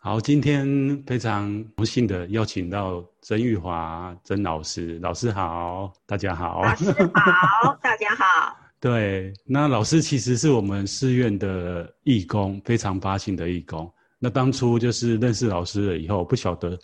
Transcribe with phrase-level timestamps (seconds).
[0.00, 0.64] 好，今天
[1.04, 8.56] 非常荣幸的邀请到曾玉华曾老师，老师好，大家好，老师好，大家好。
[8.80, 13.92] 对，那老师其实是我们寺院的义工，非常发心的义工。
[14.20, 16.78] 那当初就是认识老师了以后，不晓得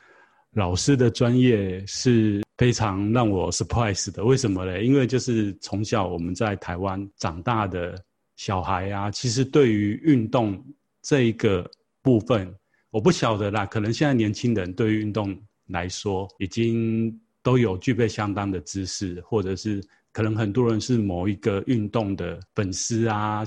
[0.55, 4.25] 老师的专业是非常让我 surprise 的。
[4.25, 4.85] 为什么嘞？
[4.85, 7.97] 因为就是从小我们在台湾长大的
[8.35, 10.61] 小孩啊，其实对于运动
[11.01, 11.65] 这一个
[12.03, 12.53] 部分。
[12.95, 17.13] 我不晓得啦，可能现在年轻人对于运动来说，已经
[17.43, 23.43] 都有具备相当的知识，或者是可能很多人是某一个运动的粉丝啊，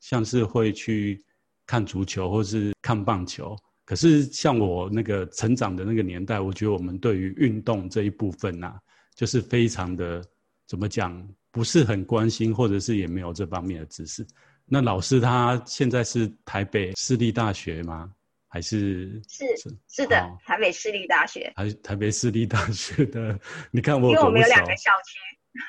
[0.00, 1.18] 像是会去
[1.66, 3.56] 看足球或是看棒球。
[3.86, 8.78] 可是像我那个成长的那个年代，我觉得我们对于运动这一部分啊，
[9.14, 10.22] 就是非常的
[10.66, 14.26] 怎么讲，不是很关心，或者是也没有这方面的知识。
[14.66, 18.12] 那老师他现在是台北私立大学吗？
[18.52, 19.46] 还是是
[19.86, 23.38] 是的，哦，台北市立大学，还是台北市立大学的？
[23.70, 25.20] 你看我，因为我们有两个校区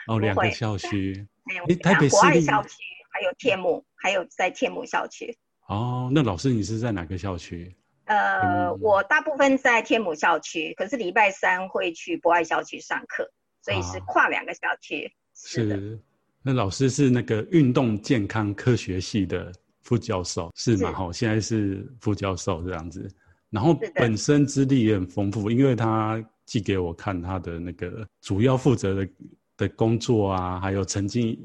[0.07, 2.69] 哦，两个校区，哎，台北市立校区
[3.11, 5.37] 还有天母，还有在天母校区。
[5.67, 7.71] 哦，那老师你是在哪个校区？
[8.05, 15.05] 呃，嗯，我大部分在天母校区，可是礼拜三会去博爱校区上课，所以是跨两个校区。
[15.05, 15.99] 哦，是的，是，
[16.41, 19.53] 那老师是那个运动健康科学系的。
[19.81, 20.91] 副教授是嘛？
[20.91, 23.09] 哈，现在是副教授这样子，
[23.49, 29.09] 然后本身资历也很丰富，因为他寄给我看他的那个主要负责的
[29.57, 31.37] 的工作啊，还有曾经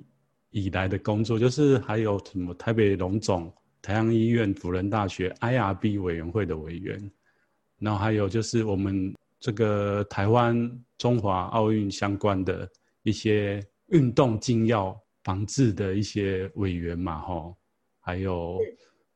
[0.51, 7.11] 以来的工作，就是还有什么台北荣总、台阳医院、辅仁大学 IRB 委员会的委员，
[7.79, 12.69] 然后还有就是我们这个台湾中华奥运相关的
[13.03, 17.55] 一些运动禁药防治的一些委员嘛，哈。
[18.07, 18.61] 还有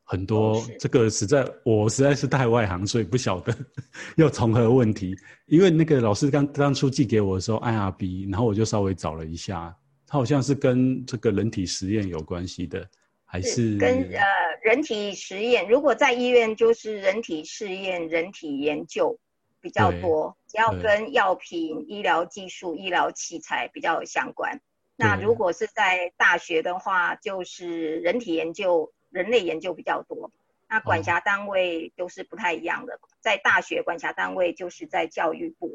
[0.03, 3.57] 很多，这个实在我实在是太外行，所以不晓得
[4.19, 5.15] 要从何问题。
[5.47, 9.73] 因为那个老师刚当初寄给我的时候，IRB，然后我就稍微找了一下，
[10.09, 12.85] 它好像是跟这个人体实验有关系的，
[13.25, 14.21] 还是，是跟呃
[14.65, 15.69] 人体实验？
[15.69, 19.17] 如果在医院就是人体试验、人体研究
[19.61, 24.61] 比较多，只要跟药品、医疗技术、医疗器材比较有相关。
[25.01, 30.31] 那如果是在大学的话，就是人体研究、人类研究比较多。
[30.69, 35.75] 那管辖单位都是不太一样的，哦、在大学管辖单位就是在教育部。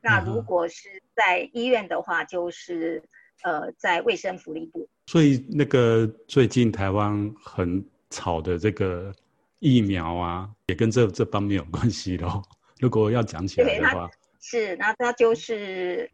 [0.00, 3.02] 那如果是在医院的话，就是
[3.42, 4.88] 呃在卫生福利部。
[5.06, 9.14] 所以那个最近台湾很吵的这个
[9.58, 12.42] 疫苗啊，也跟这这方面有关系咯。
[12.80, 16.10] 如果要讲起来的话，是那它就是。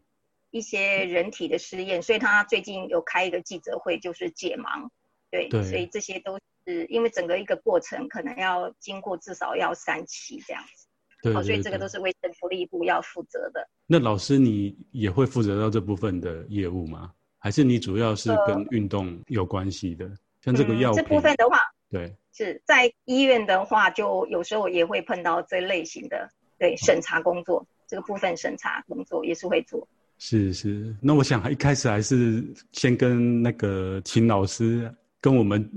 [0.51, 4.89] 一些人体的试验，所以他最近有开一个记者会，就是解盲，
[5.29, 10.87] 对，对，所以这些都是因为整个一个过程可能要经过至少要三期这样子，
[11.21, 13.69] 对，对，对，好，所以这个都是卫生福利部要负责的。
[13.85, 17.11] 那老师你也会负责到这部分的业务吗？
[17.37, 20.05] 还是你主要是跟运动有关系的？
[20.05, 21.57] 呃、像这个药品、嗯、这部分的话，
[21.89, 29.87] 对，是在医院的话，就有时候也会碰到这类型的对审查工作，哦、这个部分审查工作也是会做。
[30.21, 32.43] 是是，那我想一开始还是
[32.73, 35.67] 先跟那个秦老师跟我们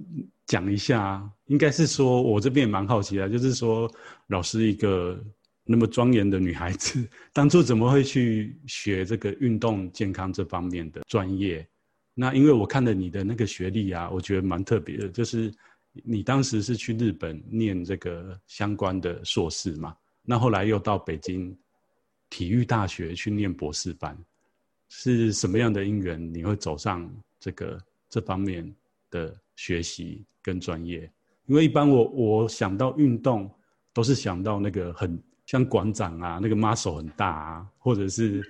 [0.47, 3.89] 讲一下，应该是说我这边也蛮好奇的，就是说
[4.27, 5.25] 老师一个
[5.65, 11.65] 那么庄严的女孩子，当初怎么会去学这个运动健康这方面的专业？
[12.13, 15.55] 那因为我看了你的那个学历啊，我觉得蛮特别的，就是
[16.03, 21.57] 你当时是去日本念这个相关的硕士嘛，那后来又到北京
[22.29, 24.19] 体育大学去念博士班。
[24.95, 27.11] 是什么样的因缘，你会走上
[27.41, 27.81] 这个
[28.11, 28.63] 这方面
[29.11, 31.11] 的学习跟专业？
[31.47, 33.51] 因为一般我我想到运动，
[33.95, 38.43] 都是想到那个很像馆长啊，那个 muscle 很大啊，或者是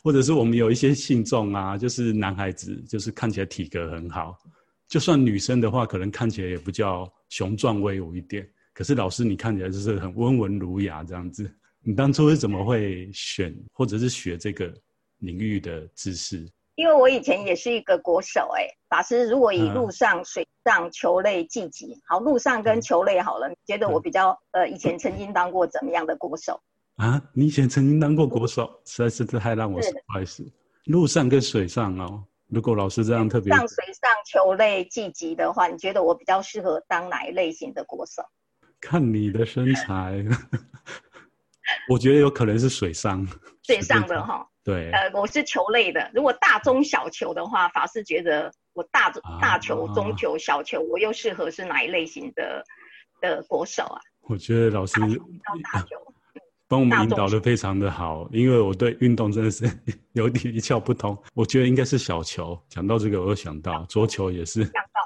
[0.00, 4.38] 或者是我们有一些信众啊，就是男孩子，就是看起来体格很好，
[4.86, 8.48] 就算女生的话，可能看起来也比较雄壮威武一点。
[8.72, 11.52] 可是老师，你看起来就是很温文儒雅这样子。
[11.82, 14.72] 你当初是怎么会选或者是学这个？
[15.18, 26.60] 领域的知识，因为我以前也是一个国手哎、欸，法师，如果以陆上、水上、球类晋级，好，陆上跟球类好了，你觉得我比较呃，以前曾经当过怎么样的国手？
[26.96, 30.44] 啊，你以前曾经当过国手，实在是太让我不好意思。
[30.84, 38.22] 陆上跟水上哦，如果老师这样特别，上水上球类晋级的话，你觉得我比较适合当哪一类型的国手？
[38.80, 40.24] 看你的身材，
[41.88, 43.26] 我觉得有可能是水上，
[43.62, 44.46] 水上的哈。
[44.64, 46.10] 对，呃，我是球类的。
[46.14, 52.62] 如果大中小球的话，法师觉得我大、啊、大球、中球、小球，我又适合是哪一类型的
[53.20, 54.00] 的国手啊？
[54.22, 55.00] 我觉得老师
[55.72, 55.96] 大球
[56.68, 59.64] 帮我们引导的非常的好，因为我对运动真的是
[60.12, 61.16] 有点一窍不通。
[61.32, 62.60] 我觉得应该是小球。
[62.68, 64.64] 讲到这个，我又想到桌球也是。
[64.64, 65.00] 想到，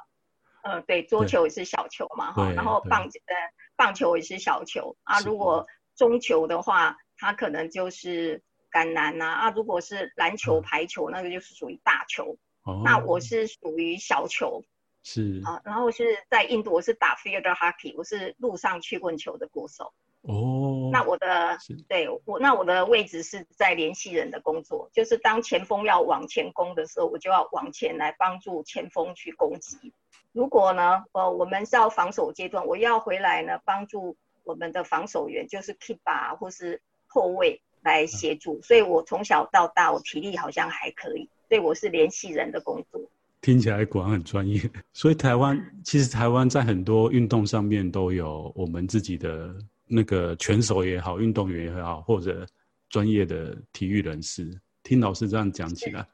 [0.65, 2.51] 嗯、呃，对，桌球也是小球嘛，哈。
[2.51, 3.35] 然后棒呃
[3.77, 5.21] 棒球也是小球啊。
[5.21, 9.51] 如果中球的话，它可能就是橄榄呐啊。
[9.51, 12.37] 如果是篮球、排球，那个就是属于大球。
[12.65, 12.83] 哦。
[12.85, 14.63] 那我是属于小球。
[15.03, 15.41] 是。
[15.45, 19.93] 啊，然后是在印度，我是打 field hockey，我是陆上曲棍球的国手。
[20.23, 21.59] 哦，那我的
[21.89, 29.93] 对我那我的位置是在联系人的工作，就是当前锋要往前攻的时候，我就要往前来帮助前锋去攻击。
[30.31, 38.61] 如果呢，呃，我们是要防守阶段，我要回来呢帮助我们的防守员，就是 keeper 或是后卫来协助。
[38.63, 43.01] 所以我从小到大，我体力好像还可以，所以我是联系人的工作。
[43.41, 44.61] 听起来果然很专业。
[44.93, 49.55] 所以台湾其实台湾在很多运动上面都有我们自己的。
[49.95, 52.47] 那个拳手也好，运动员也好，或者
[52.89, 56.07] 专业的体育人士，听老师这样讲起来，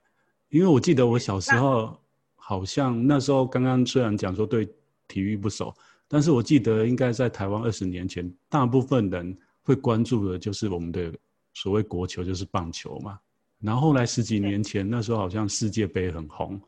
[0.48, 1.96] 因为我记得我小时候，
[2.34, 4.68] 好像那时候刚刚虽然讲说对
[5.06, 5.72] 体育不熟，
[6.08, 11.12] 但是我记得应该在台湾二十年前，大部分人会关注的就是我们的
[11.54, 13.18] 所谓国球，就是棒球嘛。
[13.60, 16.60] 然后后来十几年前，那时候好像世界杯很红，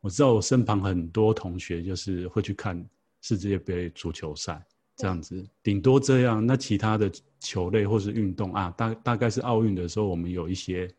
[0.00, 2.82] 我知道我身旁很多同学就是会去看
[3.20, 4.60] 世界杯足球赛。
[4.96, 6.44] 这样子，顶多这样。
[6.44, 7.08] 那其他的
[7.38, 10.92] 球类或是运动啊，大大概是奥运的时候，我们有一些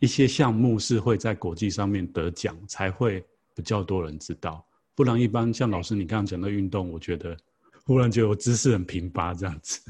[0.00, 3.24] 一些项目是会在国际上面得奖，才会
[3.54, 4.66] 比较多人知道。
[4.94, 7.36] 不然一般像老师你刚刚讲的运动，我觉得
[7.86, 9.80] 忽然就有知识很平乏这样子。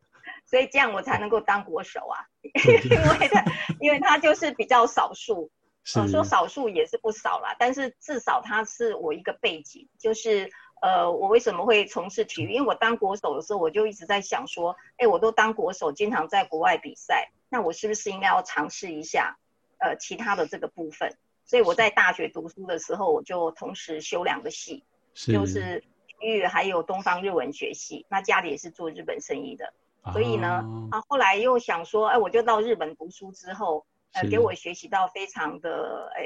[0.46, 3.44] 所以这样我才能够当国手啊， 因为他
[3.80, 5.50] 因为他就是比较少数，
[5.94, 10.50] 呃，说少数也是不少啦，但是至少他是我一个背景，就是。
[10.82, 12.50] 呃，我为什么会从事体育？
[12.50, 19.38] 因为我当国手的时候，我就一直在想说，哎，我都当国手，经常在国外比赛，那我是不是应该要尝试一下，
[19.78, 21.16] 呃，其他的这个部分？
[21.52, 24.82] 所以我在大学读书的时候，我就同时修两个系，
[25.12, 28.06] 是就是体育还有东方日文学系。
[28.08, 29.70] 那家里也是做日本生意的，
[30.14, 33.84] 所以呢，啊，后来又想说，哎，我就到日本读书之后，
[34.14, 36.24] 呃，给我学习到非常的，哎，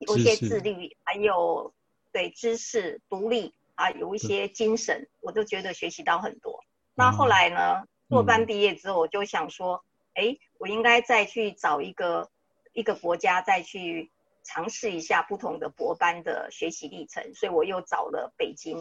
[0.00, 1.72] 有一些自律，还有
[2.10, 3.54] 对知识独立。
[3.76, 6.64] 啊，有一些精神，我都觉得学习到很多。
[6.94, 9.84] 那后来呢，硕班毕业之后，我就想说，
[10.14, 12.28] 哎、嗯，我应该再去找一个
[12.72, 14.12] 一个国家，再去
[14.44, 17.34] 尝试一下不同的博班的学习历程。
[17.34, 18.80] 所以我又找了北京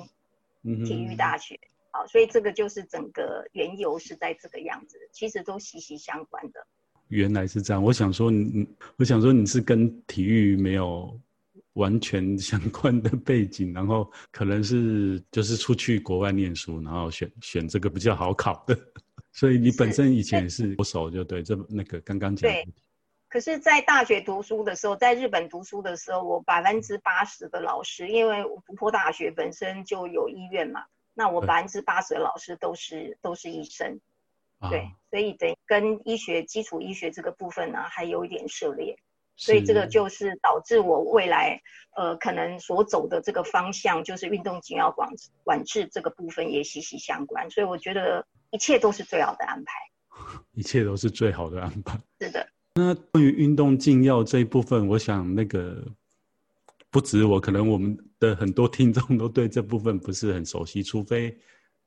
[0.86, 1.60] 体育大学。
[1.92, 6.68] 好、嗯，所以这个就是整个缘由是在这个样子，其实都息息相关的。
[7.08, 8.68] 原来是这样，我想说你，
[8.98, 11.20] 我想说你是跟体育没有。
[11.74, 18.80] 完全相关的背景，然后可能是就是出去国外念书，然后选选这个比较好考的，
[19.34, 22.64] 所以你本身以前也是国手，就对，这那个刚刚讲的。
[22.64, 22.74] 对，
[23.34, 30.86] 可是，在大学读书的时候，在日本读书的时候，我百分之八十的老师，因为读坡大学本身就有医院嘛，
[31.16, 34.00] 那我百分之八十的老师都是都是医生，
[34.70, 39.00] 对，啊、所以等跟医学基础医学这个部分呢，还有一点涉猎。
[39.36, 41.60] 所以这个就是导致我未来，
[41.96, 45.10] 呃，可能所走的这个方向，就是运动紧要管
[45.44, 47.50] 管制这个部分也息息相关。
[47.50, 49.74] 所以我觉得一切都是最好的安排，
[50.54, 51.98] 一切都是最好的安排。
[52.20, 52.48] 是的。
[52.76, 55.86] 那关于运动禁药这一部分，我想那个
[56.90, 61.38] 不止我，可能我们的很多听众都对这部分不是很熟悉，除非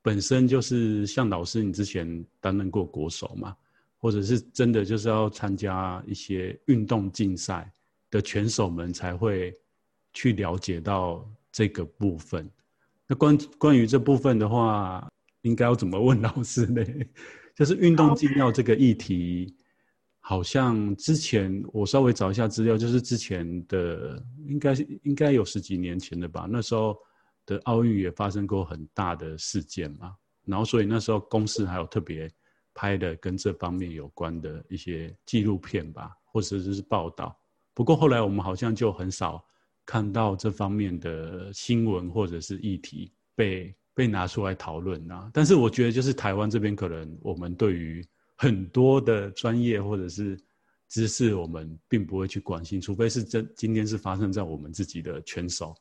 [0.01, 3.55] 本身就是像老师，你之前担任过国手嘛。
[3.99, 7.69] 或者是真的就是要参加一些运动竞赛
[8.11, 9.51] 的拳手们才会
[10.13, 12.47] 去了解到这个部分。
[13.07, 15.09] 那关关于这部分的话，
[15.41, 16.85] 应该要怎么问老师呢？
[17.55, 19.51] 就是运动禁药这个议题，
[20.27, 26.47] 好像之前我稍微找一下资料，就是之前的应该应该有十几年前的吧。
[26.49, 26.97] 那时候
[27.45, 32.29] 的奥运也发生过很大的事件嘛，然后所以那时候公司还有特别。
[32.79, 37.35] 拍的跟这方面有关的一些纪录片吧，或者是报道。
[37.73, 39.43] 不过后来我们好像就很少
[39.83, 45.27] 看到这方面的新闻或者是议题被被拿出来讨论啊。
[45.33, 48.05] 但是我觉得，就是台湾这边可能我们对于
[48.37, 50.39] 很多的专业或者是
[50.87, 55.75] 知识，我们并不会去关心，除非是真今天是发生在我们自己的拳手，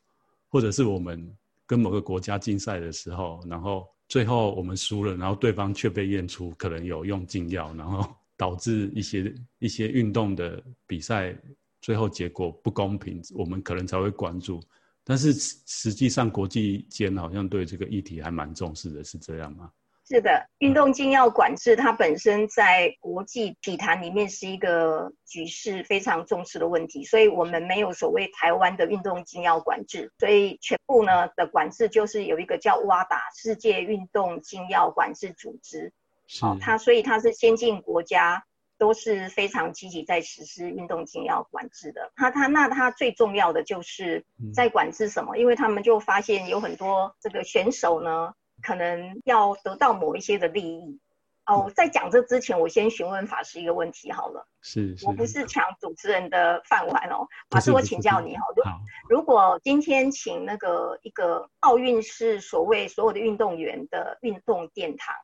[0.49, 1.33] 或者是我们
[1.67, 3.87] 跟某个国家竞赛的时候，然后。
[4.09, 11.37] 最后我们输了，然后对方却被验出可能有用禁药，然后导致一些一些运动的比赛
[11.81, 14.63] 最后结果不公平，我们可能才会关注。
[15.03, 19.73] 但是实际上国际间好像对这个议题还蛮重视的，是这样吗？
[20.09, 35.93] 是的，运动禁药管制它本身在国际体坛里面是一个局势非常重视的问题，所以我们没有所谓台湾的运动禁药管制，所以全部呢的管制就是有一个叫 WADA 世界运动禁药管制组织，
[36.41, 38.45] 好、哦，它所以它是先进国家
[38.79, 45.35] 都是非常积极在实施运动禁药管制的，它它那它最重要的就是在管制什么？
[45.35, 48.35] 嗯、因为他们就发现有很多这个选手呢。
[48.63, 51.01] 可能要得到某一些的利益
[51.47, 51.71] 哦。
[51.75, 54.47] 在讲这之前，我先询问法师一个问题好了。
[54.63, 57.27] 是，是我不是抢主持人的饭碗哦。
[57.51, 65.15] 法师，我请教你好，好，如果今天请那个一个奥运是所谓所有的运动员的运动殿堂，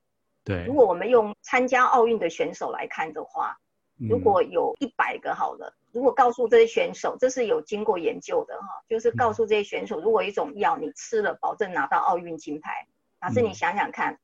[0.45, 3.57] 对，如果我们用参加奥运的选手来看的话，
[4.09, 12.87] 如果有一百个好了，嗯，如果告诉这些选手，这是有经过研究的哈，就是告诉这些选手，如果一种药你吃了，保证拿到奥运金牌。
[13.23, 14.19] 老师，你想想看，嗯，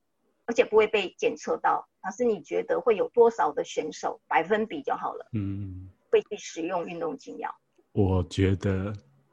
[0.47, 1.89] 而且不会被检测到。
[2.03, 5.29] 老师，你觉得会有多少的选手百分比就好了？
[5.33, 7.55] 嗯，会去使用运动禁药？
[7.93, 8.93] 我觉得，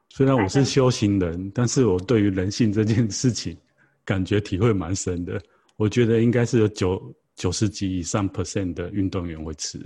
[0.09, 3.57] 虽然我是修行人，但是我对于人性这件事情，
[4.03, 5.41] 感觉体会蛮深的。
[5.77, 9.77] 我觉得应该是有九九十几以上 percent 的运动员会吃。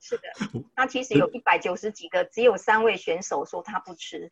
[0.00, 0.22] 是的，
[0.76, 4.30] 那其实有一百九十几个，只有三位选手说他不吃。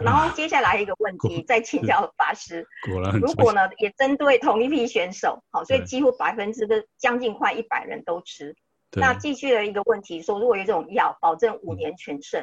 [0.00, 2.66] 然后接下来一个问题，再请教法师。
[2.90, 8.54] 果然，如果呢，也针对同一批选手，好，所以几乎百分之的将近快一百人都吃。
[8.92, 12.40] 那继续的一个问题说，如果有这种药，保证五年全胜，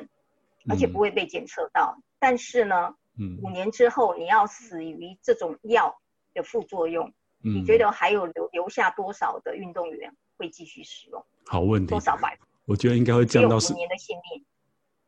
[0.65, 5.95] 嗯，而且不会被检测到，嗯，但是呢，嗯，五年之后你要死于这种药
[6.33, 7.07] 的副作用，
[7.43, 11.25] 嗯，你觉得还有留留下多少的运动员会继续使用？
[11.48, 11.89] 好问题。
[11.89, 12.48] 多少百分？
[12.65, 14.45] 我觉得应该会降到五年的性命。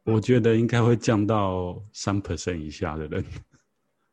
[0.06, 3.26] 我觉得应该会降到三 percent 以下的人，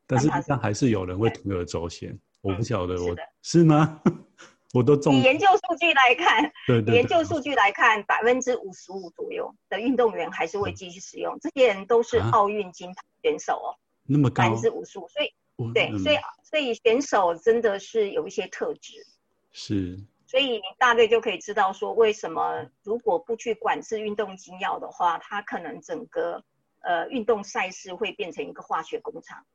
[0.07, 2.17] 但是但还是有人会铤而走险。
[2.41, 4.01] 我不晓得我，我是吗？
[4.73, 5.13] 我都中。
[5.13, 11.37] 以研究数据来看，对对，研究数据来看，百分之五十五左右的运动员还是会继续使用。
[11.39, 13.69] 这些人都是奥运金牌选手哦，
[14.07, 15.07] 那么高，百分之五十五。
[15.07, 18.93] 所以，对，所以所以选手真的是有一些特质。
[19.51, 19.99] 是。
[20.33, 26.43] 所以你大概就可以知道说，为什么如果不去管制运动禁药的话，它可能整个
[26.81, 29.45] 呃运动赛事会变成一个化学工厂。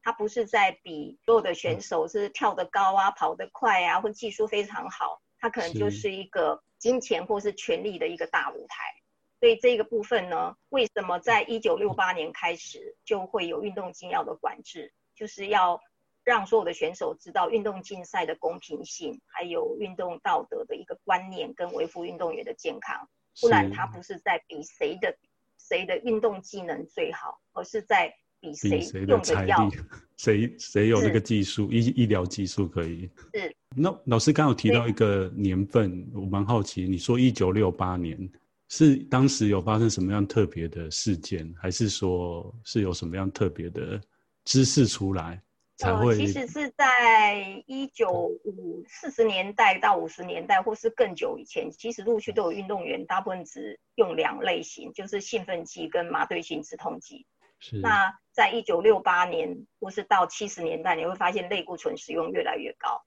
[0.00, 8.94] 它不是在比所有的选手是跳得高啊、跑得快啊，或技术非常好，它可能就是一个金钱或是权力的一个大舞台。
[9.40, 15.80] 所以这个部分呢，为什么在一九六八年开始就会有运动禁药的管制，就是要。
[16.28, 23.08] 让所有的选手知道运动竞赛的公平性，还有运动道德的一个观念，跟维护运动员的健康。
[23.40, 25.16] 不然他不是在比谁的
[25.58, 29.70] 谁的运动技能最好，而是在比谁用的药，
[30.18, 33.08] 谁谁有那个技术医医疗技术可以。
[33.32, 33.56] 是。
[33.74, 38.30] 那老师刚刚有提到一个年份，我蛮好奇，你说一九六八年
[38.68, 43.98] 是当时有发生什么样特别的事件，还是说是有什么样特别的
[44.44, 45.42] 知识出来？
[45.80, 57.26] 呃，其实是在一九五四十年代到五十年代，或是更久以前，其实陆续都有运动员，大部分只用两类型，就是兴奋剂跟麻醉性止痛剂。
[57.60, 57.78] 是。
[57.78, 63.04] 那在一九六八年或是到七十年代，你会发现类固醇使用越来越高，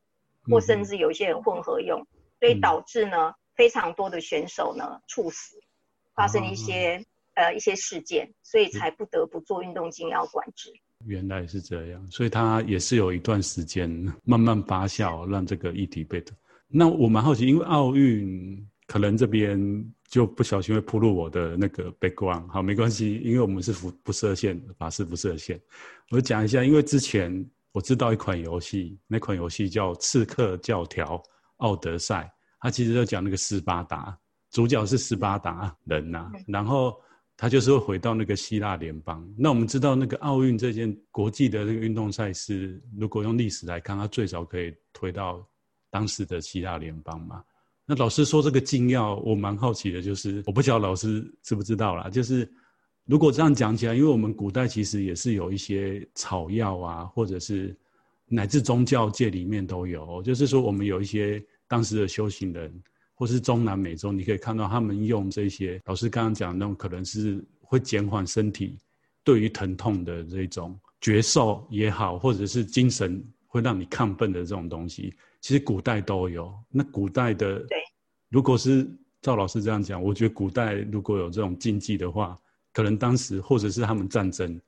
[0.49, 2.07] 或甚至有一些人混合用，
[2.39, 5.59] 所以导致呢非常多的选手呢猝死，
[6.15, 10.71] 发生一些呃一些事件，所以才不得不做运动禁药管制。
[11.05, 13.89] 原来是这样，所以他也是有一段时间
[14.23, 16.23] 慢慢发酵，让这个议题被。
[16.67, 19.59] 那我蛮好奇，因为奥运可能这边
[20.09, 25.59] 就不小心会铺入我的那个 background，好，没关系，因为我们是不不设限，法师不设限。
[26.09, 31.21] 我讲一下，因为之前我知道一款游戏，那款游戏叫《刺客教条：
[31.57, 32.23] 奥德赛》，
[32.59, 34.17] 它其实就讲那个斯巴达，
[34.51, 36.95] 主角是斯巴达人呐、啊，然后。
[37.41, 39.27] 他就是会回到那个希腊联邦。
[39.35, 45.43] 那我们知道，那个奥运这件国际的这个运动赛事，如果用历史来看，它最早可以推到
[45.89, 47.43] 当时的希腊联邦嘛。
[47.83, 52.07] 那老师说这个禁药，我蛮好奇的，就是我不晓得老师知不知道啦。
[52.11, 52.47] 就是
[53.05, 57.75] 如果这样讲起来，因为我们古代其实也是有一些草药啊，或者是
[58.27, 62.71] 乃至宗教界里面都有，就是说我们有一些当时的修行人。
[63.21, 68.79] 或是中南美洲，你可以看到他们用这些老师刚刚讲的那种，可能是会减缓身体
[69.23, 76.51] 对于疼痛的这种觉受也好，或者是精神会让你亢奋的这种东西，其实古代都有。
[76.67, 77.77] 那古代的，对，
[78.29, 78.89] 如果是
[79.21, 82.35] 赵老师这样讲，我觉得古代如果有这种禁忌的话，
[82.73, 84.59] 可能当时或者是他们战争，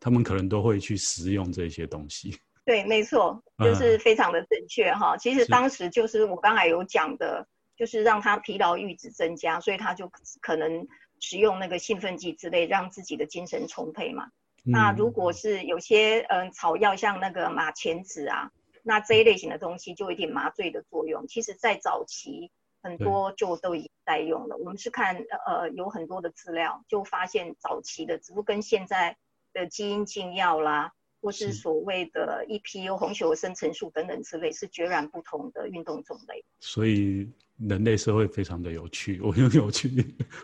[0.00, 2.34] 他们可能都会去食用这些东西。
[2.64, 5.18] 对，没错， 就是非常的正确哈。
[5.18, 7.46] 其实当时就是我刚才有讲的，
[7.80, 10.06] 就是让他疲劳阈值增加，所以他就
[10.42, 10.86] 可能
[11.18, 14.26] 使用那个兴奋剂之类，让自己的精神充沛嘛。
[14.66, 18.50] 嗯、那如果是有些嗯、呃、草药，像那个马钱子啊，
[18.82, 21.26] 那这一类型的东西就有一点麻醉的作用。
[21.26, 22.50] 其实，在早期
[22.82, 24.58] 很多就都已经在用了。
[24.58, 29.16] 我们是看呃有很多的资料，就发现早期的，只不过跟现在
[29.54, 30.92] 的基因禁药啦。
[31.20, 36.42] 或是所谓的 EPU 红球生成素等等之类，是截然不同的运动种类。
[36.60, 39.90] 所以人类社会非常的有趣，我很有趣，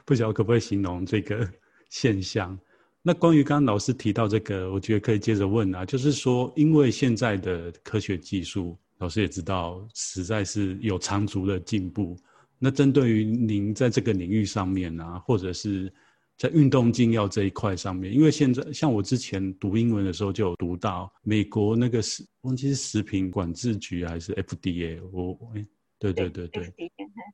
[0.05, 1.49] 不晓得可不可以形容这个
[1.89, 2.59] 现象？
[3.03, 12.17] 那关于刚刚老师提到这个，我觉得可以接着问啊，就是说，因为现在的科学技术，老师也知道，实在是有长足的进步。
[12.59, 15.93] 那针对于您在这个领域上面啊，或者是
[16.37, 25.67] 在运动禁药这一块上面，因为现在像我之前读英文的时候就有读到美国那个食，忘记是食品管制局还是 FDA，我哎，
[25.99, 26.91] 对对对对，对，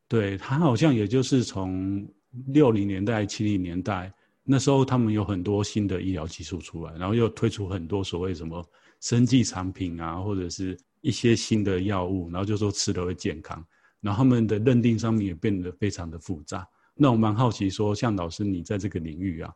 [0.07, 2.09] 对，他好像也就是从
[2.49, 4.13] 六零年代、七零年代
[4.45, 8.65] 那时候，他们有很多新的医疗技术出来，然后又推出很多所谓什么
[9.01, 13.65] 生技产品啊，或者是一些新的药物，然后就说吃了会健康，
[14.01, 16.65] 然后他们的认定上面也变得非常的复杂。
[17.03, 19.53] 那我蛮好奇，说像老师你在这个领域啊，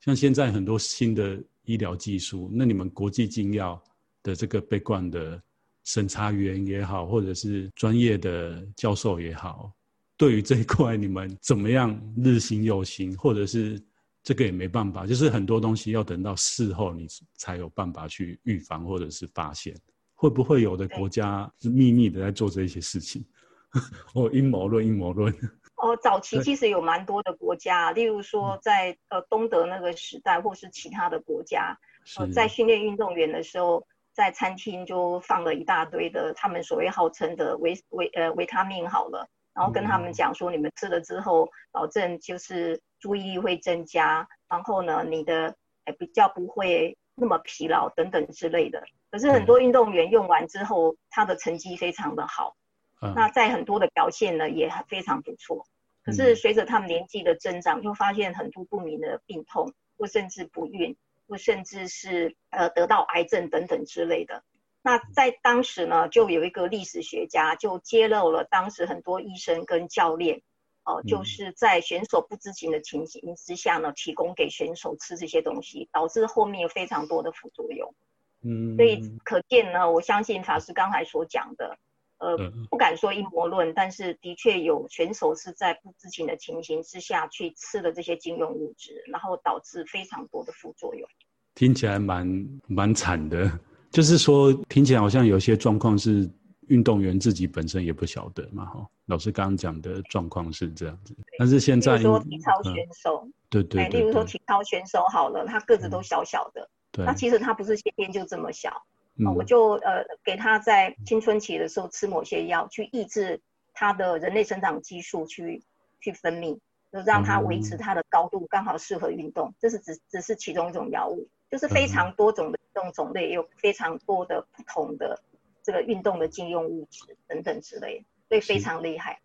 [0.00, 3.80] 像现在很多新的医疗技术，那你们国际禁药
[4.20, 5.40] 的这个 background 的
[5.84, 9.72] 审查员也好，或者是专业的教授也好，
[10.16, 13.80] 对于这一块你们怎么样日新又新，或者是
[14.24, 19.72] 这个也没办法，就是很多东西要等到事后你才有办法去预防或者是发现，
[20.16, 23.24] 会不会有的国家是秘密的在做这些事情？
[24.14, 25.32] 哦，阴谋论，阴谋论。
[25.78, 31.78] 哦，早期其实有蛮多的国家，例如说在呃东德那个时代，或是其他的国家，
[32.18, 48.82] 呃，在训练运动员的时候，在餐厅就放了一大堆的他们所谓号称的维维呃维他命好了，然后跟他们讲说，你们吃了之后，保证就是注意力会增加，然后呢，你的哎比较不会那么疲劳等等之类的。
[49.12, 52.56] 可是很多运动员用完之后，他的成绩非常的好。
[53.00, 55.66] 那在很多的表现呢，也非常不错。
[56.04, 60.96] 可是随着他们年纪的增长，就发现很多不明的病痛，或甚至不孕，
[61.28, 64.42] 或甚至是呃得到癌症等等之类的。
[64.80, 70.40] 那在当时呢，就有一个历史学家就揭露了当时很多医生跟教练，
[70.82, 77.94] 哦、呃，就是在选手不知情的情形之下呢，提供给选手吃这些东西，导致后面有非常多的副作用。
[78.42, 81.76] 嗯，所以可见呢，我相信法师刚才所讲的。
[82.18, 82.36] 呃，
[82.68, 91.08] 不敢说阴谋论，但是的确有选手是在不知情的情形之下去吃了这些禁用物质，然后导致非常多的副作用。
[91.54, 93.50] 听起来蛮蛮惨的，
[93.90, 96.28] 就是说听起来好像有些状况是
[96.68, 98.66] 运动员自己本身也不晓得嘛。
[98.66, 108.84] 哈，老师刚刚讲的状况是这样子，但是现在比如说体操选手，嗯、对，对，对对，例如说体操选手好了，他个子都小小的，嗯、那其实他不是先天就这么小。
[109.18, 113.40] 嗯、我就呃给他在青春期的时候吃某些药，去抑制
[113.74, 115.62] 他的人类生长激素去
[116.00, 116.58] 去分泌，
[116.92, 119.52] 就让他维持他的高度，刚好适合运动。
[119.58, 125.20] 这是只只是其中一种药物，就是非常多种的运动种类，有非常多的不同的
[125.62, 129.18] 这个运动的禁用物质等等之类的，所以非常厉害。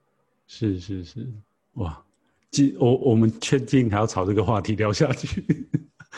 [0.48, 1.28] 是是是，
[1.74, 2.04] 哇，
[2.80, 5.46] 我我们确定还要朝这个话题聊下去。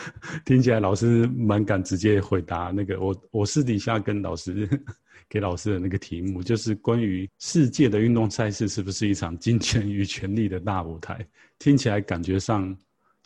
[0.44, 4.68] 听起来老师蛮敢直接回答那个我我私底下跟老师
[5.28, 11.26] 给老师的那个题目，就是关于世界的运动赛事是不是一场金钱与权力的大舞台？
[11.58, 12.76] 听起来感觉上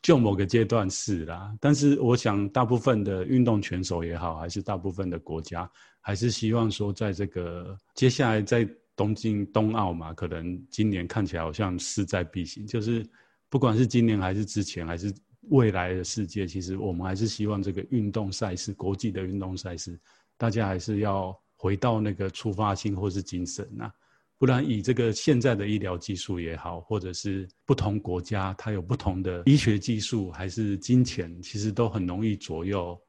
[0.01, 13.05] 就某个阶段是啦，但是我想大部分的运动选手也好，还是大部分的国家，还是希望说在这个接下来在东京冬奥嘛，可能今年看起来好像势在必行，就是
[13.51, 15.13] 不管是今年还是之前还是。
[15.49, 19.99] 未来的世界，其实我们还是希望这个运动赛事，国际的运动赛事，
[20.37, 23.95] 大家还是要回到那个出发心或是精神呐、啊，
[24.39, 33.01] 不然以这个现在的医疗技术也好，或者是不同国家它有不同的医学技术，还是金钱，其实都很容易左右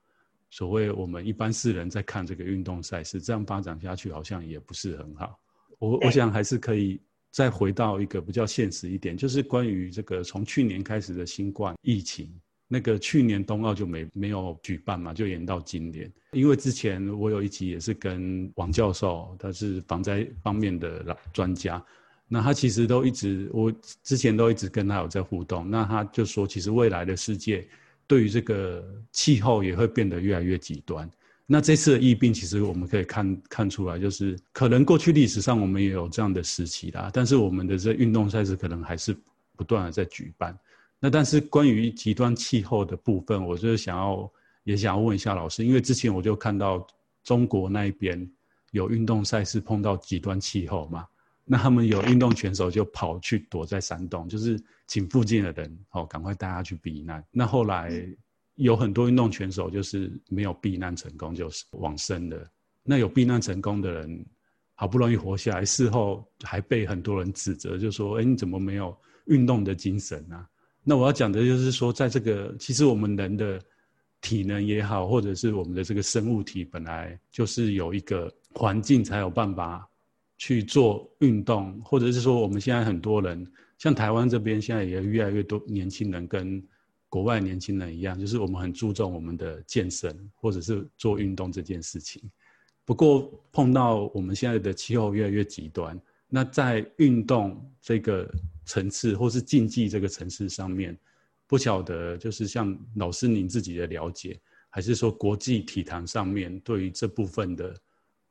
[0.49, 5.37] 所谓我们一般世人在看这个运动赛事，这样发展下去好像也不是很好。
[5.79, 7.01] 我我想还是可以。
[7.31, 12.29] 再回到一个比较现实一点，就是关于这个从去年开始的新冠疫情，
[12.67, 16.11] 那个去年冬奥就没没有举办嘛，就延到今年。
[16.33, 21.83] 因为之前我有一集也是跟王教授，他是防灾方面的老专家，
[22.27, 27.67] 那他其实都一直，我之前都一直跟他有在互动，那他就说，其实未来的世界
[28.07, 31.09] 对于这个气候也会变得越来越极端。
[31.45, 39.13] 那这次的疫病，其实我们可以看看出来，就是可能过去历史上我们也有这样的时期啦，但是我们的这运动赛事可能还是
[39.57, 40.57] 不断的在举办。
[40.97, 44.31] 那但是关于极端气候的部分，我就是想要
[44.63, 46.87] 也想要问一下老师，因为之前我就看到
[47.23, 48.25] 中国那一边
[48.71, 51.05] 有运动赛事碰到极端气候嘛，
[51.43, 57.21] 那他们有运动选手就跑去躲在山洞，就是请附近的人哦赶快带他去避难。
[57.29, 58.07] 那后来。
[58.55, 62.47] 有很多运动选手就是没有避难成功，就是往生的。
[62.83, 64.25] 那有避难成功的人，
[64.75, 70.47] 好不容易活下来，事后还被很多人指责，就说：“哎，你怎么没有运动的精神啊？”
[70.83, 73.59] 那我要讲的就是说，在这个其实我们人的
[74.19, 79.87] 体能也好，或者是我们的这个生物体本来就是有一个环境才有办法
[80.37, 86.61] 去做运动，或者是说我们现在很多人，像台湾这边现在也越来越多年轻人跟。
[87.11, 92.23] 国外年轻人一样，就是我们很注重我们的健身或者是做运动这件事情。
[92.85, 100.97] 不过碰到我们现在的气候越来越极端，那在运动这个层次或是竞技这个层次上面，
[101.47, 107.75] 不晓得就是像老师您自己的了解，还是说国际体坛上面对于这部分的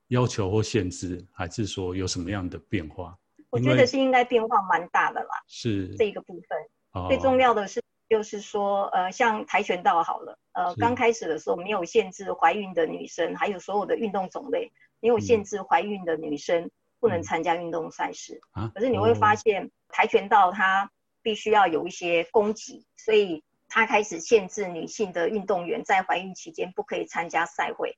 [0.09, 3.15] 要求或限制，还是说有什么样的变化？
[3.51, 5.29] 我觉得是应该变化蛮大的啦。
[5.47, 6.59] 是这一个部分，
[6.93, 7.79] 哦，最重要的是。
[8.11, 16.69] 就是说，呃，像跆拳道好了，呃，刚开始的时候没有限制怀孕的女生，还有所有的运动种类，没有限制怀孕的女生
[16.99, 18.41] 不能参加运动赛事。
[18.51, 20.91] 啊，可是你会发现，跆拳道它
[21.23, 27.97] 必须要有一些攻击，所以它开始限制女性的运动员在怀孕期间不可以参加赛会，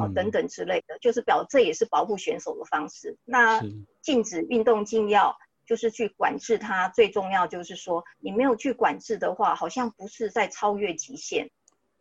[0.00, 3.16] 哦，等等之类的，就是表这也是保护选手的方式。
[3.24, 3.62] 那
[4.02, 5.38] 禁止运动禁药。
[5.66, 11.50] 就是去管制它，最重要就是说，你没有去管制的话，好像不是在超越极限，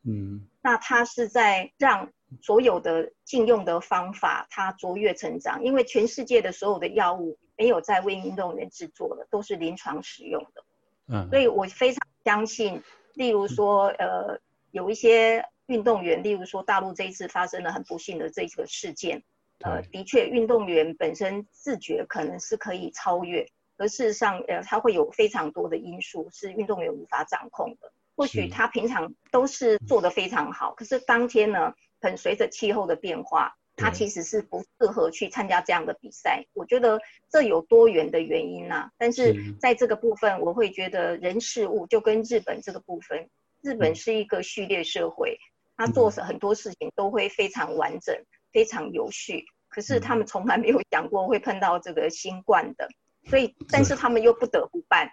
[0.04, 10.64] 嗯，那它是在让所有的禁用的方法它卓越成长，因为全世界的所有的药物没有在为运动员制作的，都是临床使用的，
[11.08, 12.82] 嗯，所以我非常相信，
[13.14, 14.40] 例如说，呃，
[14.72, 19.24] 有一些运动员，例如说大陆这一次发生了很不幸的这个事件。
[19.64, 23.46] 呃，的确，运动员本身自觉可能是可以超越，
[23.78, 27.92] 而事实上，呃，他会有非常多的因素是运动员无法掌控的。
[28.16, 36.46] 或许他平常都是做得非常好，可是当天呢，可能随着气候的变化，他其实是不适合去参加这样的比赛。
[36.54, 37.00] 我觉得
[37.32, 43.30] 这有多元的原因呐、啊，但是在这个部分，我会觉得人事物就跟日本这个部分，
[43.62, 45.38] 日本是一个序列社会，
[45.76, 48.16] 他做很多事情都会非常完整。
[48.54, 52.88] 非常有序，可是他们从来没有想过会碰到这个新冠的，
[53.26, 55.10] 所以但是他们又不得不办。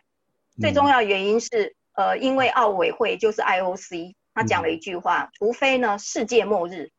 [0.61, 6.91] 最重要原因是，呃，因为奥委会就是 IOC，他讲了一句话，除非呢世界末日，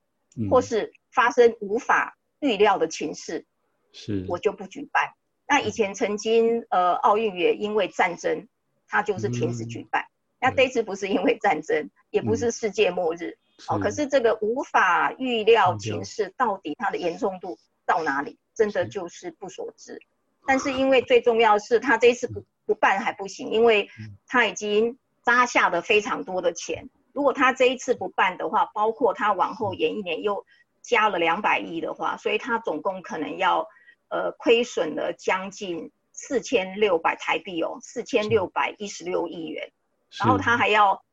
[0.50, 3.46] 或是发生无法预料的情势，
[3.94, 4.26] 是。
[4.28, 5.14] 我就不举办。
[5.48, 8.48] 那以前曾经呃奥运也因为战争，
[8.88, 10.06] 它就是停止举办。
[10.40, 13.38] 那这次不是因为战争，也不是世界末日。
[13.68, 20.02] 哦，可是这个无法预料情势到底它的严重度到哪里，真的就是不所知。
[20.46, 23.90] 但是因为最重要是，他这一次不不办还不行，因为
[24.28, 26.90] 他已经扎下了非常多的钱。
[27.14, 30.46] 如果他这一次不办的话，包括他往后延一年又
[30.82, 33.68] 加了两百亿的话，所以他总共可能要
[34.10, 39.72] 呃亏损了将近四千六百台币哦，四千六百一十六亿元，
[40.20, 41.04] 然后他还要。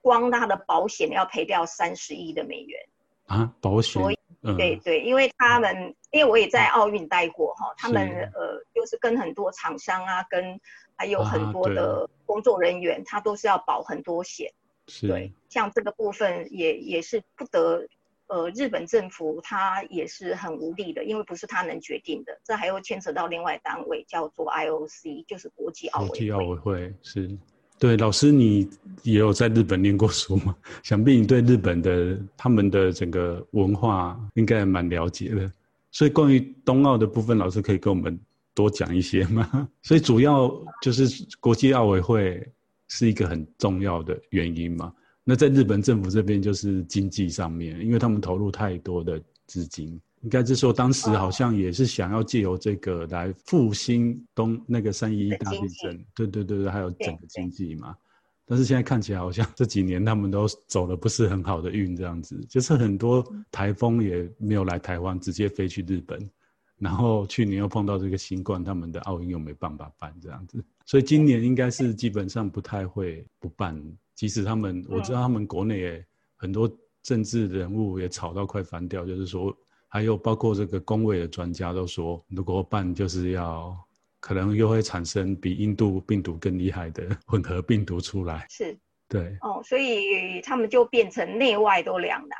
[0.00, 2.80] 光他的保险要赔掉三十亿的美元
[3.26, 3.54] 啊！
[3.60, 10.60] 保险，所以、嗯、对对，因为他们，因为我也在奥运待过哈，他们呃，就是跟很多厂商啊，跟
[10.96, 14.52] 还有很多的工作人员，啊、他都是要保很多险。
[14.88, 17.86] 是，对，像这个部分也也是不得，
[18.26, 26.08] 呃，日本政府他也是很无力的，因为不是他能决定的，这还有牵扯到另外单位叫做 IOC，就是国际奥委会。
[26.08, 27.38] 国际奥委会是。
[27.80, 28.68] 对，老师，你
[29.04, 30.54] 也有在日本念过书吗？
[30.84, 35.50] 想必你对日本的他们的整个文化应该蛮了解的。
[35.90, 38.20] 所以关于冬奥的部分，老师可以跟我们
[38.54, 39.66] 多讲一些吗？
[39.80, 41.08] 所以主要就是
[41.40, 42.46] 国际奥委会
[42.88, 44.92] 是一个很重要的原因嘛。
[45.24, 49.98] 那在日本政府这边就是经济上面，因为他们投入太多的资金。
[50.22, 57.96] 应该是说，当时好像也是想要借由这个来复兴东那个三一一大地震，对对对对，还有整个经济嘛。
[58.44, 66.30] 但是现在看起来好像这几年他们都走了不是很好的运，这样子，就是很多台风也没有来台湾，直接飞去日本。
[66.78, 73.80] 然后去年又碰到这个新冠，他们的奥运又没办法办这样子，所以今年应该是基本上不太会不办。
[74.14, 76.06] 即使他们我知道他们国内也
[76.36, 76.70] 很多。
[77.02, 79.56] 政治人物也吵到快翻掉，就是说，
[79.92, 83.76] 还有包括这个工位的专家都说，如果办就是要
[84.20, 88.46] 可能又会产生比印度病毒更厉害的混合病毒出来。
[88.48, 92.38] 是，对，哦，所以他们就变成内外都两难。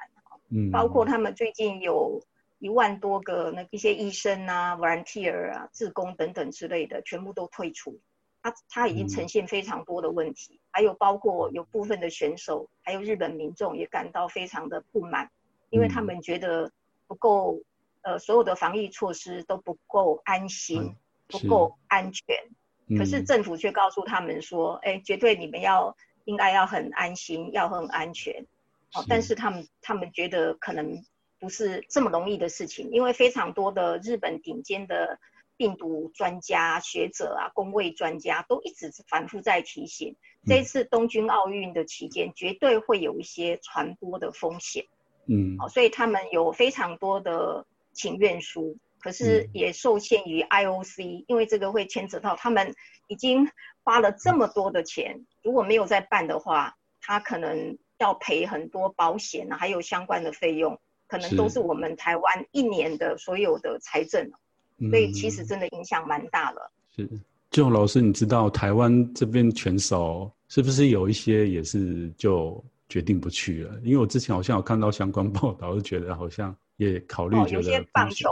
[0.50, 2.22] 嗯，包括他们最近有
[2.60, 7.98] 一万多个那一些医生啊、volunteer 啊、志工等等之类的，全部都退出。
[8.42, 15.28] 他他已经呈现非常多的问题，嗯、还有包括有部分的选手，还有日本民众也感到非常的不满，
[15.68, 16.70] 因为他们觉得
[17.10, 17.60] 不够，
[18.02, 20.96] 呃，所有的防疫措施都不够安心，嗯、
[21.26, 22.24] 不够安全。
[22.96, 28.46] 可是政府却告诉他们说，哎、嗯，绝对你们要应该要很安心，要很安全。
[28.94, 31.02] 哦，但是他们他们觉得可能
[31.40, 35.18] 不是这么容易的事情，因为非常多的日本顶尖的
[35.56, 40.14] 病毒专家学者啊、公卫专家都一直反复在提醒，
[40.46, 44.86] 这一次东京奥运的期间绝对会有一些传播的风险。
[45.30, 52.74] 嗯，好，所以他们有非常多的请愿书，可是也受限于 IOC，因为这个会牵扯到他们
[53.06, 53.48] 已经
[53.84, 57.78] 花了这么多的钱，如果没有再办的话，他可能。
[58.00, 64.26] 要赔很多保险啊，还有相关的费用，可能都是我们台湾一年的所有的财政，
[64.88, 66.72] 所以其实真的影响蛮大了。
[66.96, 67.06] 是，
[67.50, 73.80] 就老师，你知道台湾这边拳手是不是有一些也是就决定不去了？
[73.82, 78.28] 因为我之前好像有看到相关报道，就觉得好像也考虑、哦、有些棒球，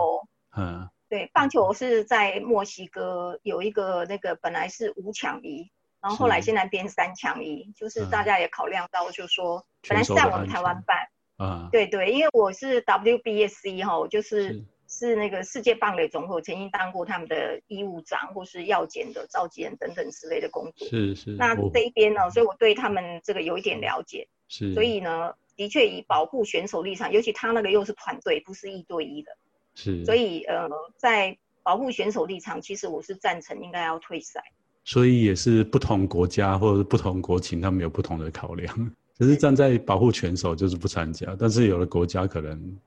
[0.54, 5.70] 嗯，对，棒球是在墨西哥有一个那个本来是五抢一。
[6.00, 10.96] 然后后来现在变三抢一，就是大家也考量到，就是说本来是在我们台湾办，
[11.38, 20.86] 啊，对对，因为我是 WBSC 哈，就是是，是那个世界棒垒总会，我曾经当过他们的医务长或是药检的召集人等等之类的工作。
[20.86, 21.32] 是是。
[21.32, 24.28] 那这一边呢，所以我对他们这个有一点了解。
[24.48, 24.74] 是。
[24.74, 29.30] 所以呢，的确以保护选手立场，尤其他那个又是团队，不是一对一的。
[29.74, 30.04] 是。
[30.04, 34.42] 所以呃，在保护选手立场，其实我是赞成应该要退赛。
[34.84, 38.90] 所以也是不同国家或者是不同国情，他们有不同的考量。
[39.18, 42.78] 只是站在保护拳手就是不参加，但是有的国家可能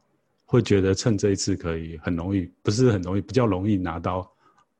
[0.45, 4.32] 会觉得趁这一次可以很容易，不是很容易，比较容易拿到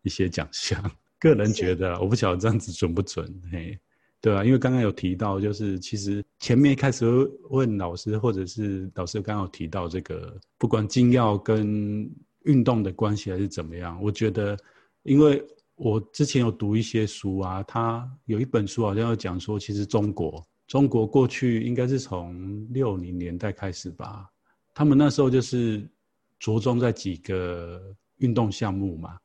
[0.02, 0.82] 一些奖项。
[1.20, 3.78] 个人觉得，我不晓得这样子准不准，嘿，
[4.22, 7.06] 对啊，因为刚刚有提到，就是其实前面一开始
[7.50, 12.10] 问老师，或者是老师刚刚有提到这个，不管禁药跟
[12.44, 14.58] 运动的关系还是怎么样，我觉得
[15.04, 15.44] 因为。
[15.76, 24.30] 我之前有读一些书啊，他有一本书好像要讲说，其实中国中国过去应该是从六零年代开始吧，
[24.76, 25.90] 他们那时候就是
[26.38, 27.82] 着重在几个
[28.18, 29.18] 运动项目嘛，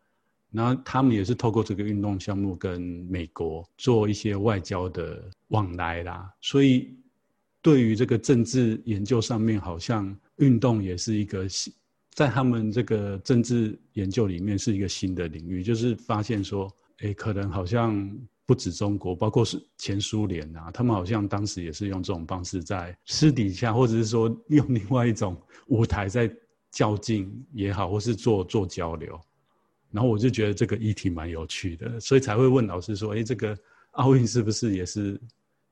[0.57, 6.97] 然后他们也是透过这个运动项目跟美国做一些外交的往来啦，所以
[7.61, 11.71] 对于这个政治研究上面，好像运动也是一个新。
[12.14, 18.11] 在他们这个政治研究里面是一个新的领域，就是发现说，诶，可能好像
[18.47, 26.35] 不止中国，包括是前苏联啊，他们好像当时也是用这种方式在私底下，或者是说用另外一种舞台在
[26.71, 29.21] 较劲也好，或是做做交流。
[29.97, 33.57] 然后我就觉得这个议题蛮有趣的，所以才会问老师说，哎，这个
[33.93, 35.19] 奥运是不是也是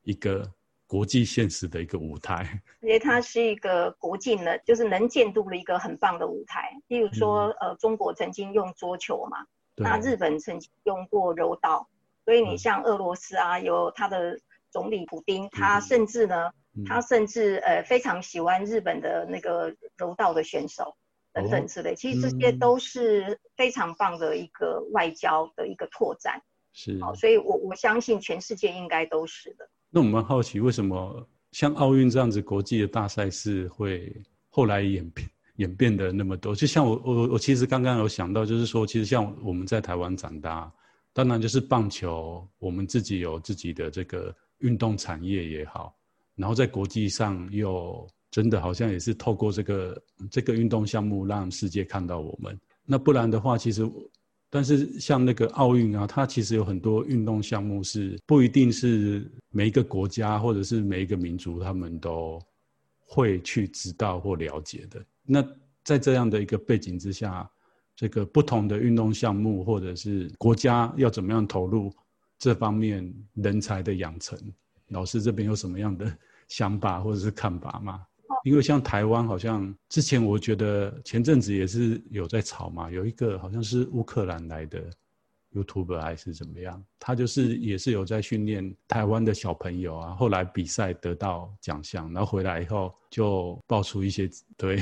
[0.03, 0.51] 一个？
[0.87, 2.47] 国际现实的一个舞台，
[2.83, 6.71] 因为它是一个国际能，就是能见度的一个很棒的舞台。
[6.89, 9.39] 例如说，嗯、呃，中国曾经用桌球嘛，
[9.77, 11.89] 那日本曾经用过柔道，
[12.27, 14.39] 所以你像俄罗斯啊，嗯、有他的
[14.71, 20.95] 总理普丁，他甚至呢，嗯、他甚至呃非常喜欢日本的那个柔道的选手
[21.35, 21.92] 等等之类。
[21.92, 26.40] 哦、其实这些都是非常棒的一个外交的一个拓展。
[26.73, 29.68] 是，好，所以我我相信全世界应该都是的。
[29.90, 34.12] 那我们好奇，为什么像奥运这样子国际的大赛事会
[34.49, 36.53] 后来演变演变的那么多？
[36.53, 40.73] 就像我我我其实刚刚有想到，就是说，其实像我们在台湾长大，
[41.12, 45.97] 当然就是棒球，我们自己有自己的这个运动产业也好，
[46.35, 52.59] 然后在国际上又真的好像也是透过这个这个运动项目让世界看到我们。
[52.85, 53.88] 那不然的话，其实。
[54.51, 62.40] 但是像那个奥运啊，它其实有很多运动项目是不一定是每一个国家或者是每一个民族他们都
[63.05, 65.05] 会去知道或了解的。
[65.25, 65.44] 那
[65.83, 67.51] 在这样的一个背景之下，
[67.97, 71.92] 这个不同的运动项目或者是国家要怎么样投入
[72.38, 74.38] 这方面人才的养成，
[74.90, 76.16] 老师这边有什么样的
[76.47, 78.07] 想法或者是看法吗？
[78.45, 84.85] 因为像台湾，好像之前我觉得前阵子也是有在吵嘛，有一个好像是乌克兰来的
[85.55, 90.15] YouTuber 还是怎么样，他就是也是有在训练台湾的小朋友啊。
[90.15, 94.29] 后来比赛得到奖项，然后回来以后就爆出一些
[94.59, 94.79] 对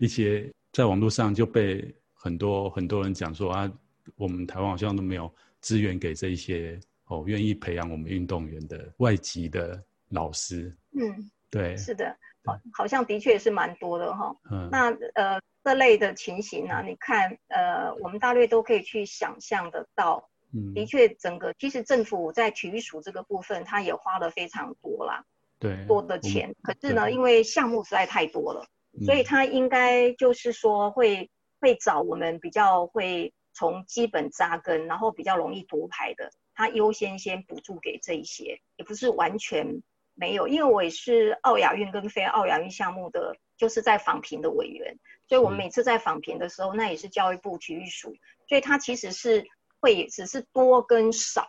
[0.00, 3.70] 一些在网络上就被很多很多人讲说啊，
[4.16, 10.74] 我们台湾好像都没有资源给这一些哦愿意培养我们运动员的外籍的老师。
[10.92, 14.36] 嗯，对，是的，好，好像的确是蛮多的哈。
[14.50, 15.40] 嗯，那呃。
[15.66, 20.28] 这类的情形呢、啊，你看，呃，我们大略都可以去想象得到。
[20.52, 25.24] 嗯，的确，整个其实政府在体育署这个部分，它也花了非常多啦，
[25.58, 26.54] 对，多的钱。
[26.62, 28.66] 可是呢，因为项目实在太多了，
[29.06, 31.30] 所以它应该就是说会
[31.62, 39.80] 会找我们比较会从基本扎根，然后比较容易夺牌的，它优先先补助给这一些，也不是完全
[40.14, 40.48] 没有。
[40.48, 44.98] 因为我也是奥亚运跟非奥亚运项目的，就是在访评的委员。
[45.26, 48.14] 所以我们每次在访评的时候，那也是教育部体育署，
[48.46, 49.46] 所以它其实是
[49.80, 51.48] 会只是多跟少，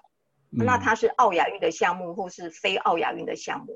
[0.49, 3.75] 那它是奥亚运的项目或是非奥亚运的项目，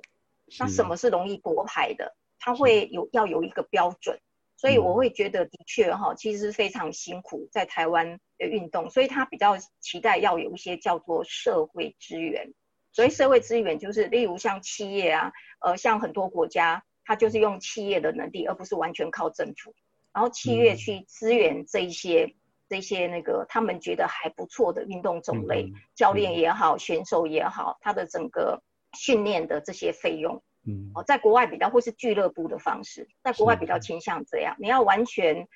[0.58, 2.15] 那什么是容易夺牌的？
[2.39, 4.17] 它会有要有一个标准，
[4.56, 12.54] 所以我会觉得的确哈，其实是非常辛苦在台湾的运动，所以他比较期待要有一些叫做社会资源，
[12.91, 19.73] 所以社会资源就是例如像企业啊，呃，像很多国家，它就是用企业的能力，而不是完全靠政府。
[20.12, 22.34] 然后企业去支援这一些、嗯、
[22.67, 28.62] 这些那个他们觉得还不错的运动种类，嗯、教练也好、嗯，选手也好，他的整个
[28.97, 34.56] 训练的这些费用，嗯，哦，在国外比较会是俱乐部的方式，在国外比较倾向这样。
[34.58, 35.47] 你要完全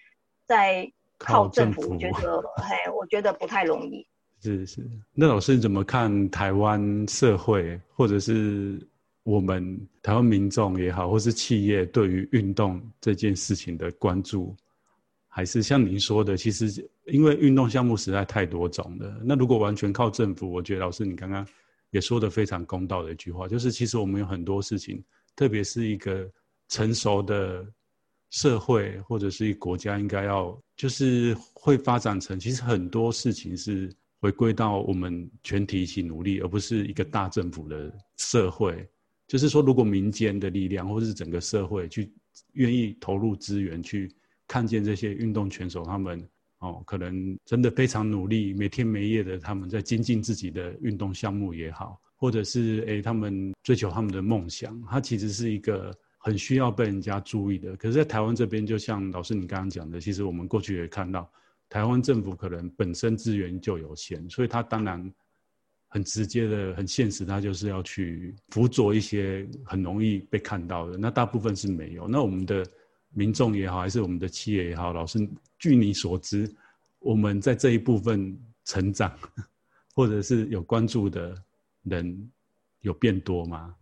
[0.46, 4.08] 在靠政府，我觉得， 嘿，我觉得不太容易。
[4.44, 8.80] 是是，那老师你怎么看台湾社会或者是？
[9.26, 14.54] 我们台湾民众也好，或是企业对于运动这件事情的关注，
[15.30, 19.22] 还是像您说的，其实因为运动项目实在太多种了。
[19.24, 21.48] 那如果完全靠政府，我觉得老师你刚刚
[21.92, 25.02] 也说的非常公道的一句话，就是其实我们有很多事情，
[25.38, 26.30] 特别是一个
[26.68, 27.66] 成熟的
[28.30, 33.90] 社会或者是一国家，应该要就是会发展成，其实很多事情是
[34.24, 38.88] 回归到我们全体一起努力，而不是一个大政府的社会。
[39.28, 42.10] 就是说，如果民间的力量，或者是整个社会去
[42.54, 44.10] 愿意投入资源，去
[44.48, 46.26] 看见这些运动选手，他们
[46.60, 57.76] 哦，可能真的非常努力，每天没夜的他们在精进自己的运动项目也好，或者是诶他们追求他们的梦想，它其实是一个很需要被人家注意的。
[57.76, 61.30] 可是，在台湾这边，就像老师你刚刚讲的，其实我们过去也看到，
[61.74, 65.14] 台湾政府可能本身资源就有限，所以他当然。
[65.96, 70.98] 很直接的、很现实，他就是要去辅佐一些很容易被看到的。
[70.98, 72.08] 那大部分是没有。
[72.08, 72.66] 那我们的
[73.10, 75.20] 民众也好，还是我们的企业也好，老师，
[75.60, 76.52] 据你所知，
[76.98, 79.16] 我们在这一部分成长，
[79.94, 81.36] 或者是有关注的
[81.84, 82.32] 人
[82.82, 83.76] 有变多吗？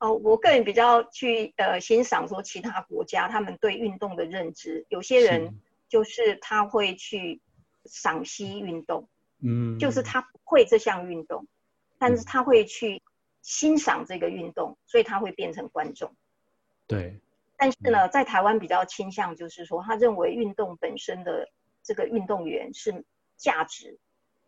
[0.00, 5.54] 哦，我个人比较去呃欣赏说其他国家他们对运动的认知，有些人
[5.92, 7.42] 就是他会去
[7.84, 9.06] 赏析运动。
[9.40, 11.46] 嗯，就是他不会这项运动，
[11.98, 13.02] 但是他会去
[13.42, 16.10] 欣赏这个运动，所以他会变成观众。
[16.86, 17.20] 对。
[17.58, 21.46] 但是呢，在台湾比较倾向就是说，他认为运动本身的
[21.82, 23.04] 这个运动员是
[23.36, 23.98] 价值，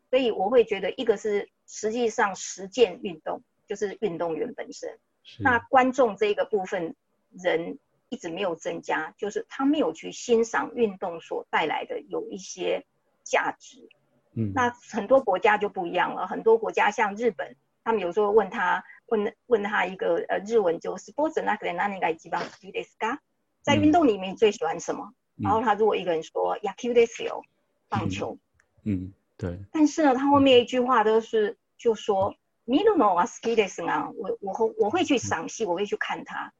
[0.08, 4.98] 所以我会觉得一个是实际上实践运动，就是运动员本身。
[5.40, 6.94] 那观众这个部分
[7.32, 7.78] 人
[8.14, 12.86] 一直没有增加，就是他没有去欣赏运动所带来的有一些
[13.24, 13.88] 价值。
[14.36, 16.28] 嗯，那很多国家就不一样了。
[16.28, 23.18] 很多国家像日本，他们有时候问他问问他一个呃日文就 sports 那个那那个一般 u d e s a
[23.62, 25.12] 在运动里面最喜欢什么？
[25.36, 27.42] 嗯、然后他如果一个人说 yaku desu
[27.88, 28.38] 棒球
[28.84, 29.58] 嗯，嗯，对。
[29.72, 36.52] 但是呢，他后面一句话都是就说 miru no wa ski desu 啊，我我会我会去赏析，我会去看他。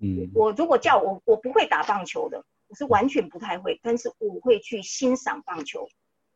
[0.00, 0.30] 嗯。
[0.34, 2.44] 我如果叫我我不会打棒球的。
[2.70, 5.88] 我是完全不太会，但是我会去欣赏棒球，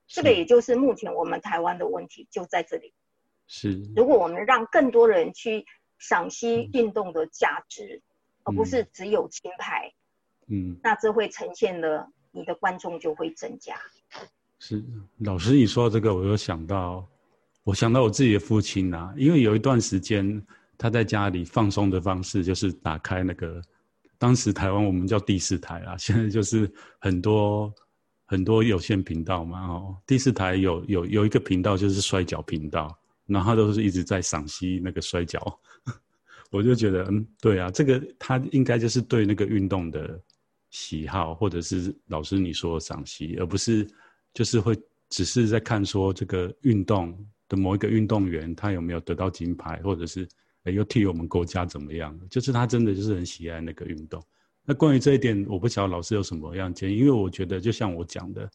[0.07, 2.95] 这个也就是目前我们台湾的问题就在这里。
[3.47, 5.67] 是，如果我们让更多人去
[5.99, 8.03] 赏析运动的价值，嗯，
[8.45, 9.93] 而不是只有金牌，
[10.47, 13.77] 嗯，那这会呈现了你的观众就会增加。
[14.59, 14.83] 是，
[15.19, 17.07] 老师你说到这个，我又想到，
[17.63, 20.43] 我想到我自己的父亲啊，因为有一段时间
[20.83, 23.63] 他在家里放松的方式就是打开那个。
[24.19, 26.69] 当时台湾我们叫第四台啊， 现在就是
[27.01, 27.73] 很多
[28.25, 29.67] 很多有线频道嘛。
[29.69, 35.41] 哦，第四台有有有一个频道就是摔跤频道，然后都是一直在赏析那个摔跤，
[36.51, 40.21] 我就觉得嗯，对啊，这个他应该就是对那个运动的
[40.71, 43.87] 喜好，或者是老师你说的赏析，而不是
[44.35, 44.77] 就是会
[45.11, 47.13] 只是在看说这个运动
[47.49, 50.29] 的某一个运动员他有没有得到金牌，或者是
[50.71, 54.23] 又替我们国家怎么样，就是他真的就是很喜爱那个运动。
[54.65, 58.49] 那关于这一点，我不晓得老师有什么样建议，因为我觉得就像我讲的，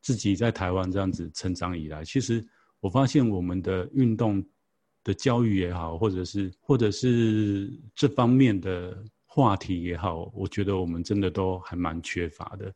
[0.00, 2.46] 自己在台湾这样子成长以来，其实
[2.78, 4.44] 我发现我们的运动
[5.02, 8.96] 的教育也好，或者是或者是这方面的
[9.26, 12.72] 话题也好，我觉得我们真的都还蛮缺乏的。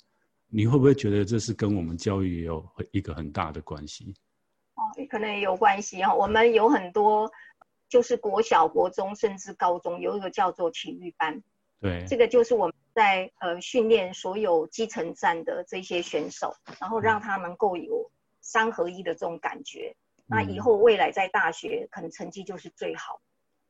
[0.49, 4.15] 你会不会觉得这是跟我们教育也有一个很大的关系？
[4.75, 6.13] 哦，可能也有关系哦。
[6.13, 7.31] 我们有很多
[7.95, 11.41] 就是国小、国中甚至高中有一个叫做体育班，
[11.81, 19.95] 对，这个就是我们在呃训练所有基层站的这些选手，然后让他能够有三合一的这种感觉。
[20.17, 23.21] 嗯、那以后未来在大学可能成绩就是最好。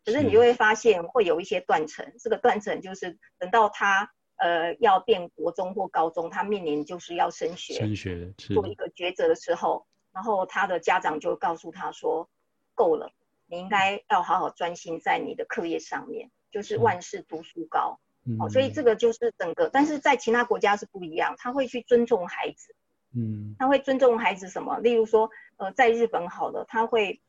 [0.06, 4.10] 可是你就会发现会有一些断层，这个断层就是等到他。
[4.36, 12.28] 呃，要变国中或高中，他面临就是要升学，升学做一个抉择的时候，然后他的家长就告诉他说
[12.74, 13.12] ：“够了，
[13.47, 17.99] 你应该要好好专心在你的课业上面，就是万事读书高。
[18.24, 22.74] 嗯”哦，所以这个就是整个，但是在其他国家是不一样，他会去尊重孩子，
[23.12, 24.78] 嗯，他会尊重孩子什么？
[24.78, 27.20] 例如说，呃，在日本好了，他会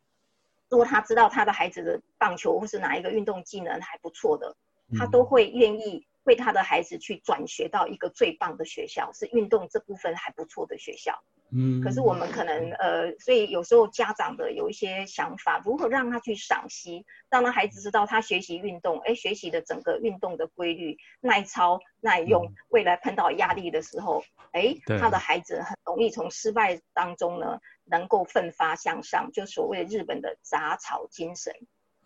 [0.69, 4.55] 如果他知道他的孩子的棒球或是哪一个运动技能还不错的，
[4.97, 6.07] 他都会愿意。
[6.25, 11.23] 为他的孩子去转学到一个最棒的学校，是运动这部分还不错的学校。
[11.51, 24.23] 嗯，可是我们可能呃，所以有时候家长的有一些想法，如何让他去赏析，让他孩子知道他学习运动，哎，学习的整个运动的规律，耐操耐用，嗯、未来碰到压力的时候，
[24.53, 31.53] 哎，他的孩子很容易从失败当中呢，能够奋发向上，就所谓日本的杂草精神。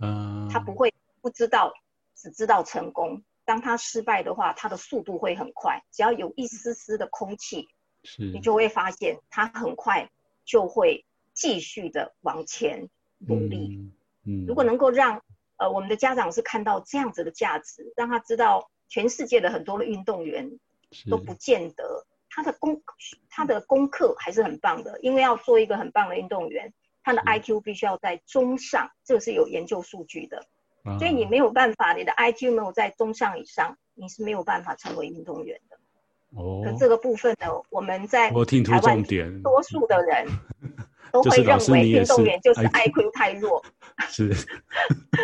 [0.01, 1.73] 嗯，他不会不知道，
[2.13, 3.23] 只知道成功。
[3.49, 5.81] 当他失败的话，他的速度会很快。
[5.91, 7.67] 只要有一丝丝的空气，
[8.03, 10.07] 是你就会发现他很快
[10.45, 12.87] 就会继续的往前
[13.17, 13.75] 努力。
[13.75, 13.91] 嗯，
[14.27, 15.23] 嗯，如果能够让
[15.57, 20.59] 呃我们的家长是看到这样子的价值，让他知道全世界的很多的运动员
[21.09, 22.83] 都不见得他的功
[23.31, 26.71] 他的功课还是很棒的，因为要做一个很棒的运动员，
[27.01, 30.45] 他的 IQ 必须要在中上，这个是有研究数据的。
[30.97, 35.77] 所以你没有办法，你的 IQ 没有在中上以上，你是没有办法成为运动员的。
[36.35, 40.27] 哦，可这个部分呢，我们在我听出重点，多数的人
[41.11, 43.63] 都会认为运动员就是 IQ 太弱。
[44.07, 44.31] 是，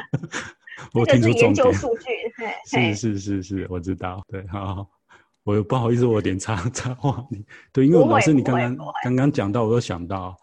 [0.93, 2.09] 我听出研究数据，
[2.65, 4.23] 是是是是，我知道。
[4.27, 4.87] 对，好，
[5.43, 7.45] 我不好意思，我有点插插话你。
[7.71, 10.35] 对，因为老师你刚刚刚刚讲到，我都想到。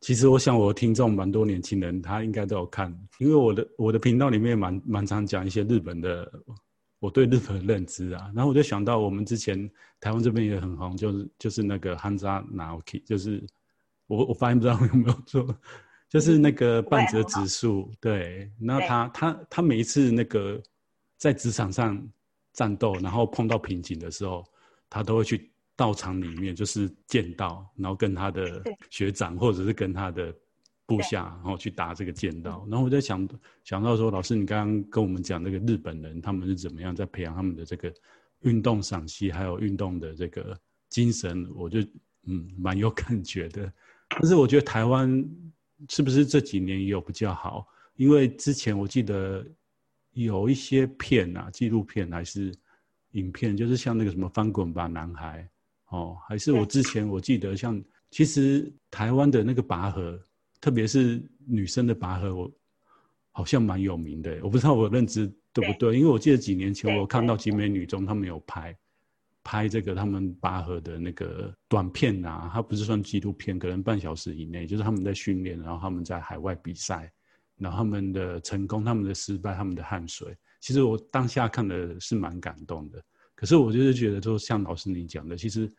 [0.00, 6.30] 其实我想，我听众蛮多年轻人，他应该都有看，因为我的我的频道里面蛮蛮常讲一些日本的，
[7.00, 8.30] 我对日本的认知啊。
[8.32, 9.68] 然后我就想到，我们之前
[10.00, 13.44] 台湾这边也很红，就是就是那个汉莎 Naoki，，就是
[14.06, 15.58] 我我发现不知道有没有错，
[16.08, 18.50] 就是那个半泽直树，对。
[18.56, 20.62] 那他他他每一次那个
[21.16, 22.00] 在职场上
[22.52, 24.44] 战斗，然后碰到瓶颈的时候，
[24.88, 25.50] 他都会去。
[25.78, 28.60] 道场里面就是剑道，然后跟他的
[28.90, 30.34] 学长或者是跟他的
[30.86, 32.66] 部下，然后去打这个剑道。
[32.68, 33.28] 然后我在想，
[33.62, 37.94] 想到说，老师你刚刚跟我们讲这个日本人他们是怎么样在培养他们的这个
[38.40, 40.58] 运动赏析，还有运动的这个
[40.88, 41.78] 精神，我就
[42.24, 43.72] 嗯蛮有感觉的。
[44.08, 45.24] 但是我觉得台湾
[45.88, 47.64] 是不是这几年也有比较好？
[47.94, 49.46] 因为之前我记得
[50.14, 52.52] 有一些片啊，纪录片还是
[53.12, 55.48] 影片，就是像那个什么翻滚吧男孩。
[55.88, 60.20] 哦，还是我之前我记得像，其实台湾的那个拔河，
[60.60, 62.52] 特别是女生的拔河，我
[63.32, 64.38] 好像蛮有名的。
[64.42, 68.76] 我不知道我认知对不对，因为我记得几年前我看到集美女中他们有拍
[69.42, 77.10] 拍这个他们拔河的那个短片啊，它不是算纪录片，可能半小时以内，就是他们在训练，然后他们在海外比赛，
[77.56, 83.02] 然后他们的成功、他们的失败、他们的汗水，其实我当下看的是蛮感动的。
[83.38, 85.72] 可是我就是觉得，说像老师你讲的，其实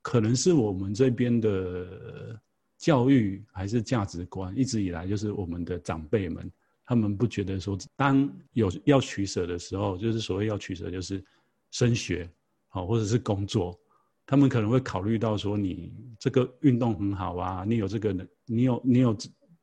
[0.00, 2.40] 可能是我们这边的
[2.78, 6.50] 教育还是价值观，一直以来就是我们的长辈们，
[6.86, 11.22] 他们不觉得说，当有要取舍的时候，就是所谓要取舍，就是
[11.70, 12.26] 升学，
[12.68, 13.78] 好，或者是工作，
[14.24, 19.14] 他们可能会考虑到说，你这个运动很好啊，你有这个能，你有你有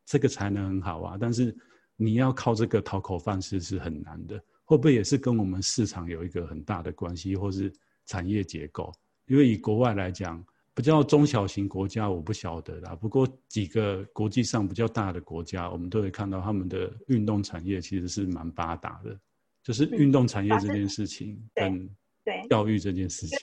[0.05, 1.57] 这个才能很好啊，但是
[1.95, 4.39] 你要靠这个讨口饭吃是很难的。
[4.65, 7.71] 会不会也是跟我们市场有一个很大的关系，或是
[8.05, 8.91] 产业结构？
[9.27, 10.43] 因为以国外来讲，
[10.73, 12.95] 比较中小型国家，我不晓得啦。
[12.95, 19.17] 不过几个国际上比较大的国家，我们都会看到他们的运动产业其实是蛮发达的。
[19.61, 21.89] 就是运动产业这件事情，跟
[22.25, 23.37] 对教育这件事情。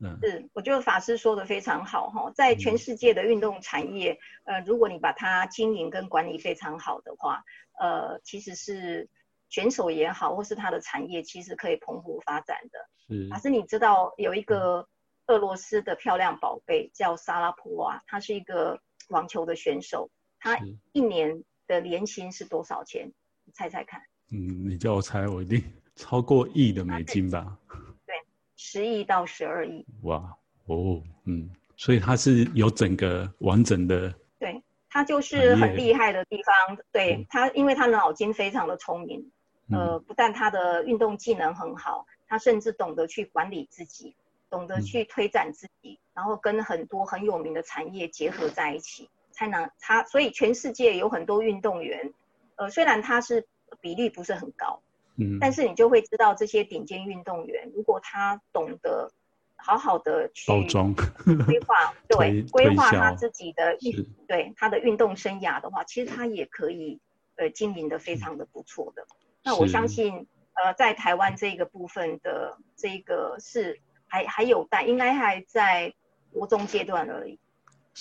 [0.00, 7.44] 嗯，是，我觉得法师说的非常好哈，在全世界的运动产业，嗯、呃，如果你把它经营跟管理非常好的话，
[7.78, 9.06] 呃，其实是
[9.52, 12.78] 选手也好，或是他的产业，其实可以蓬勃发展的。
[13.06, 14.88] 是，法师，你知道有一个
[15.26, 18.80] 俄罗斯的漂亮宝贝叫莎拉波娃，她是一个
[19.10, 20.58] 网球的选手，她
[20.92, 23.12] 一年的年薪是多少钱？
[23.44, 24.00] 你猜猜看。
[24.30, 25.62] 嗯，你叫我猜，我一定
[25.96, 27.58] 超过亿的美金吧。
[28.06, 28.14] 对
[28.56, 30.34] 十亿到十二亿，哇
[30.64, 39.30] 哦，嗯，所以他是有整个完整的，对，他就是很厉害的地方，对、嗯、他，因为他的脑筋非常的聪明，
[39.70, 44.14] 呃，不但他的运动技能很好，他甚至懂得去管理自己，
[44.50, 52.12] 懂得去推展自己，嗯、然后跟很多很有名的产业结合在一起，才能他，所以全世界有很多运动员，
[52.56, 53.46] 呃，虽然他是
[53.80, 54.80] 比例不是很高。
[55.16, 59.12] 嗯，但是你就会知道这些顶尖运动员，如果他懂得
[59.56, 60.94] 好好的去包装。
[60.94, 66.98] 规划， 对，规划他自己的运，对他的运动生涯的话，其实他也可以
[67.36, 69.06] 呃经营的非常的不错的。
[69.44, 75.92] 那我相信呃在台湾这个部分的这个是还还有待，应该还在
[76.30, 77.38] 国中阶段而已。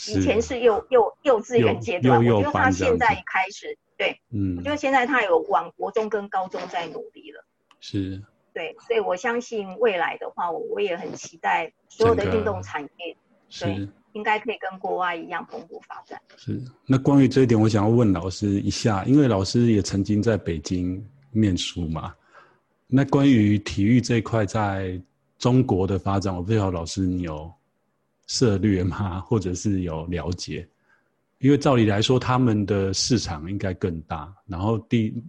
[0.08, 0.60] 以前是。
[0.62, 3.78] 幼幼幼稚园阶段，我觉得他现在开始。
[3.98, 7.46] 对，嗯，我觉得现在他有往国中跟高中在努力了，
[7.80, 8.20] 是，
[8.52, 13.16] 对，所以我相信未来的话，我我也很期待所有的运动产业，
[13.48, 16.20] 是，应该可以跟国外一样蓬勃发展。
[16.36, 22.14] 是，那关于这一点，我想要问老师一下，因为老师也曾经在北京念书嘛，
[22.88, 25.02] 那关于体育这一块在
[25.38, 27.52] 中国的发展，我不知道老师你有
[28.28, 29.20] 涉略吗？
[29.26, 30.68] 或者是有了解？
[31.40, 34.32] 因为照理来说，他们的市场应该更大。
[34.46, 35.24] 然后第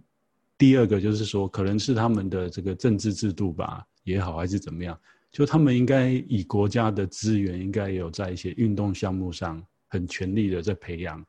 [0.57, 4.95] 第二个就是说，可能是他们的这个政治制度吧，也好还是怎么样，
[5.31, 11.25] 就他们应该以国家的资源，应该有在一些运动项目上很全力的在培养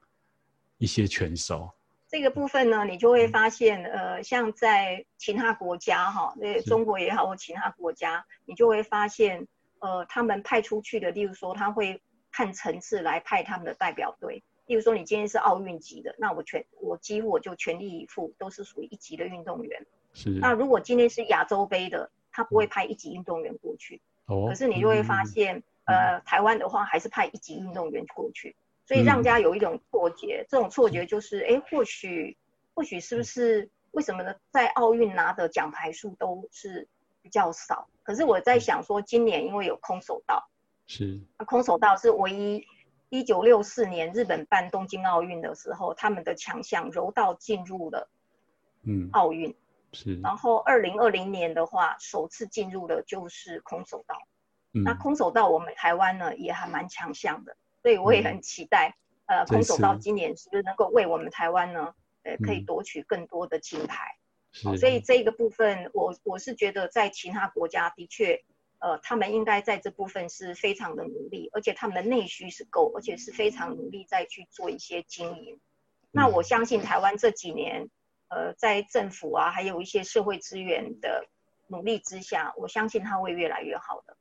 [0.77, 1.71] 一些拳手。
[2.15, 9.49] 这个部分呢，你就会发现，呃，像在其他国家哈，那中国也好或其他国家，你就会发现，
[9.81, 12.01] 呃，他们派出去的，例如说，他会
[12.31, 14.45] 看层次来派他们的代表队。
[14.67, 19.85] 例如说，你今天是奥运级的，那我全我几乎我就全力以赴，都是属于一级的运动员。
[20.13, 20.31] 是。
[20.31, 24.01] 那如果今天是亚洲杯的，他不会派一级运动员过去。
[24.27, 24.47] 哦。
[24.47, 25.57] 可是你就会发现，
[25.87, 28.55] 嗯、呃，台湾的话还是派一级运动员过去，
[28.87, 32.37] 所以让大家有一种错觉，嗯、这种错觉就是，哎，或许
[32.75, 34.35] 或许是不是为什么呢？
[34.51, 36.89] 在奥运拿的奖牌数都是
[37.23, 37.89] 比较少。
[38.03, 40.49] 可是我在想说，今年因为有空手道，
[40.87, 41.21] 是。
[41.47, 42.67] 空手道是唯一。
[43.11, 48.09] 一九六四年日本办东京奥运的时候，他们的强项柔道进入了，
[48.83, 49.55] 嗯，奥运
[49.93, 50.19] 是。
[50.21, 54.17] 然后二零二零年的话，首次进入的就是空手道。
[54.73, 64.17] 嗯，那空手道我们台湾呢也还蛮强项的，所以我也很期待，嗯、呃，空手道今年是不是能够为我们台湾呢，呃，可以夺取更多的金牌？
[64.51, 64.77] 是。
[64.79, 68.43] 所以这个部分，我我是觉得在其他国家的确。
[68.81, 75.59] 呃，他们应该在这部分是非常的努力，而且他们的内需是够，而且是非常努力再去做一些经营。
[76.11, 77.89] 那我相信台湾这几年，
[78.29, 81.27] 呃，在政府啊，还有一些社会资源的
[81.69, 84.17] 努力之下，我相信它会越来越好的。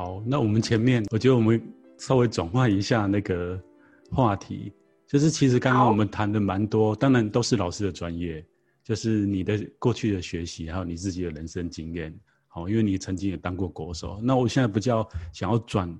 [0.00, 1.60] 好，那我们前面，我觉得我们
[1.98, 3.62] 稍微转换一下那个
[4.10, 4.72] 话题。
[5.06, 8.42] 就是其实刚刚我们谈的蛮多，当然都是老师的专业，
[8.82, 12.18] 就是你的过去的学习，还有你自己的人生经验。
[12.48, 14.18] 好，因为你曾经也当过国手。
[14.22, 15.94] 那我现在比较想要转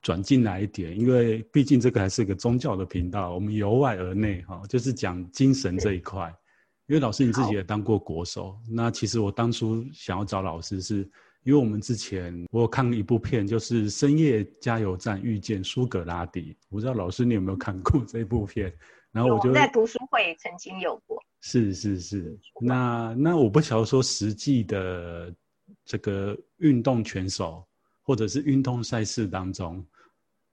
[0.00, 6.32] 转进来一点，因为毕竟这个还是一个宗教的频道，我们由外而内哈，就是讲精神这一块。
[6.86, 11.10] 因为老师你自己也当过国手，那其实我当初想要找老师是。
[11.44, 18.72] 因为我们之前我有看一部片，就是《深夜加油站遇见苏格拉底》，我不知道老师你有没有看过这部片？
[19.10, 21.20] 然后我就在读书会曾经有过。
[21.40, 25.34] 是是是，那那我不晓得说实际的
[25.86, 27.66] 这个运动选手
[28.02, 29.82] 或者是运动赛事当中，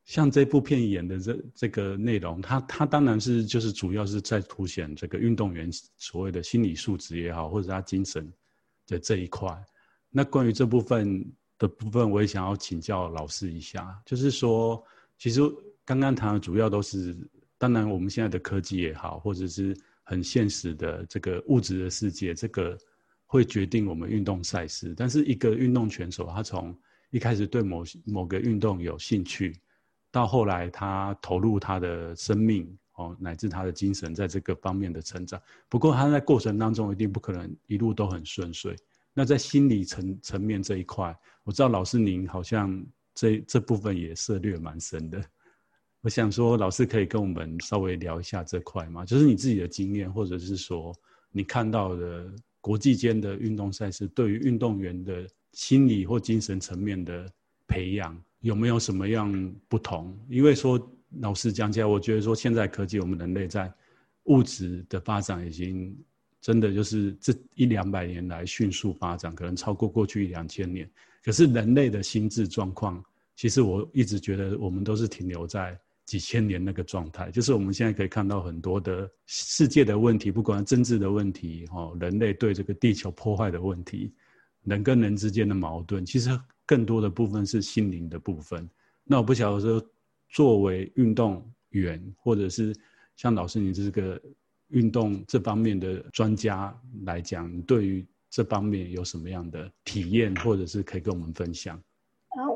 [0.06, 8.32] 像这部片演的这这个内容，它它当然是就是主要是在凸显这个运动员所谓的心理素质也好，或者他精神
[8.88, 9.54] 的这一块。
[10.18, 11.24] 那关于这部分
[11.60, 14.84] 的部分，我也想要请教老师一下，就是说，
[15.16, 15.40] 其实
[15.86, 17.16] 刚刚谈的主要都是，
[17.60, 22.76] 当然我们现在的科技也好，或者是很现实的这个物质的世界，这个
[23.28, 24.96] 会决定我们运动赛事。
[24.98, 26.76] 但是一个运动选手，他从
[27.12, 29.56] 一开始对某某个运动有兴趣，
[30.10, 35.40] 到后来他投入他的生命，哦，乃至他的精神在这个方面的成长。
[35.70, 38.76] 不过他在过程当中一定不可能一路都很顺遂。
[39.18, 45.20] 那在心理层层面这一块，我知道老师您好像这这部分也涉猎蛮深的。
[46.02, 49.04] 我想说，老师可以跟我们稍微聊一下这块吗？
[49.04, 50.94] 就是你自己的经验，或者是说
[51.32, 57.28] 你看到的国际间的运动赛事，对于运动员的心理或精神层面的
[57.66, 60.16] 培养，有没有什么样不同？
[60.30, 60.80] 因为说
[61.22, 63.74] 老实讲起来，我觉得说现在科技，我们人类在
[64.26, 65.98] 物质的发展已经
[66.42, 70.90] 真的就是这一两百年来迅速发展，可能超过过去一两千年。
[71.24, 73.04] 可是人类的心智状况，
[73.36, 75.80] 其实我一直觉得我们都是停留在。
[76.08, 84.14] 几千年那个状态，就是我们现在可以看到很多的世界的问题，不管政治的问题，哈，人类对这个地球破坏的问题，
[84.64, 86.30] 人跟人之间的矛盾，其实
[86.66, 88.70] 更多的部分是心灵的部分。
[89.04, 89.86] 那我不晓得说，
[90.30, 92.74] 作为运动员，或者是
[93.18, 94.18] 像老师你这个
[94.70, 101.82] 运动这方面的专家来讲，对于这方面有什么样的体验，或者是可以跟我们分享？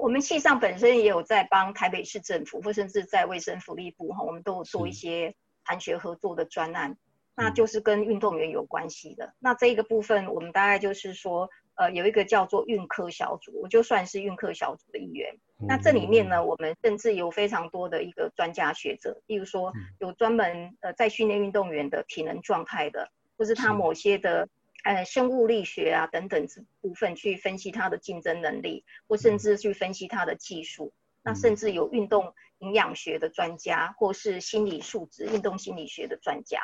[0.01, 5.33] 我们系上本身也有在帮台北市政府，或甚至在卫生福利部哈，我们都有做一些
[5.65, 6.97] 产学合作的专案，
[7.35, 9.33] 那就是跟运动员有关系的。
[9.39, 15.39] 那这一个部分，我们大概就是说，呃，有一个叫做运科小组，我就算是运科小组的一员。
[15.67, 24.49] 那这里面呢，我们甚至有非常多的一个专家学者，例如说有专门呃在训练运动员的体能状态的，或是他某些的。
[24.83, 30.91] 呃，生物力学啊等等这部分去分析他的竞争能力，或甚至去分析他的技术。
[30.95, 36.59] 嗯、那甚至有运动营养学的专家，或是心理素质、运动心理学的专家。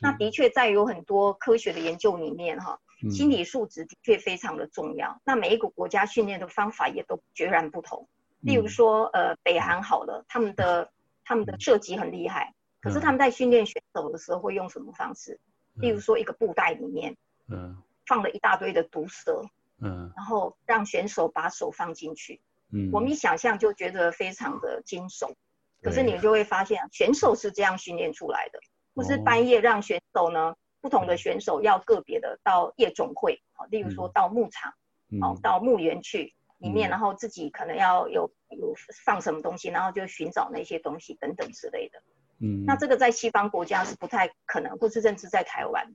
[0.00, 5.08] 那的确在有很多科学的研究里面，哈，心理素质的确非常的重要。
[5.08, 8.08] 嗯、那每一个国家训练的方法也都截然不同。
[8.40, 10.90] 例如说，呃，北韩好了，他们的
[11.24, 15.40] 他们的射击很厉害，可是他们在训练选手的时候会用什么方式？
[15.74, 17.16] 例如说，一个布袋里面。
[17.52, 17.76] 嗯，
[18.06, 19.44] 放了一大堆的毒蛇，
[19.80, 25.34] 嗯，然后让选手把手放进去，嗯，我们一想象就觉得非常的惊悚，
[25.82, 28.60] 可是你就会发现选手是这样训练出来的，
[28.94, 34.72] 不是半夜让选手呢，不同的选手要个别的到夜总会，好，例如说到牧场，
[35.20, 42.02] 好，到墓园去里面，然后自己可能要有有放什么东西，然后就寻找那些东西等等之类的，
[42.40, 45.94] 嗯，那这个在西方国家是不太可能，或是甚至在台湾。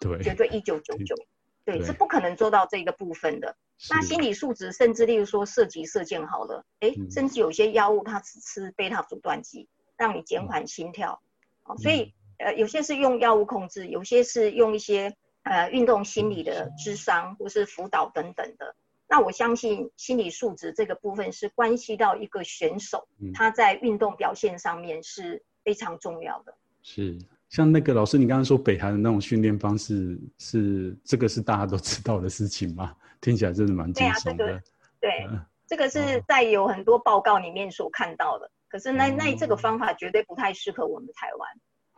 [0.00, 1.16] 对，绝对一九九九，
[1.64, 3.56] 对，是不可能做到这个部分的。
[3.90, 11.20] 那心理素质，甚至例如说涉及射箭好了，哎，甚至有些药物它只吃贝塔阻断剂，让你减缓心跳。
[11.68, 18.76] 嗯、所以呃，有些是用药物控制，有些是用一些呃运动心理的智商或是辅导等等的。
[19.08, 26.54] 那我相信心理素质这个部分是关系到一个选手他在运动表现上面是非常重要的。
[26.82, 27.18] 是。
[27.48, 32.94] 像那个老师，你刚刚说北韩的那种训练方式是这个是大家都知道的事情吗？
[33.22, 34.44] 听起来真的蛮惊悚的。
[34.44, 34.62] 对啊，这个
[35.00, 38.44] 对，嗯、这个是在有很多报告里面所看到的。
[38.44, 41.48] 哦、可是那那这个方法绝对不太适合我们台湾。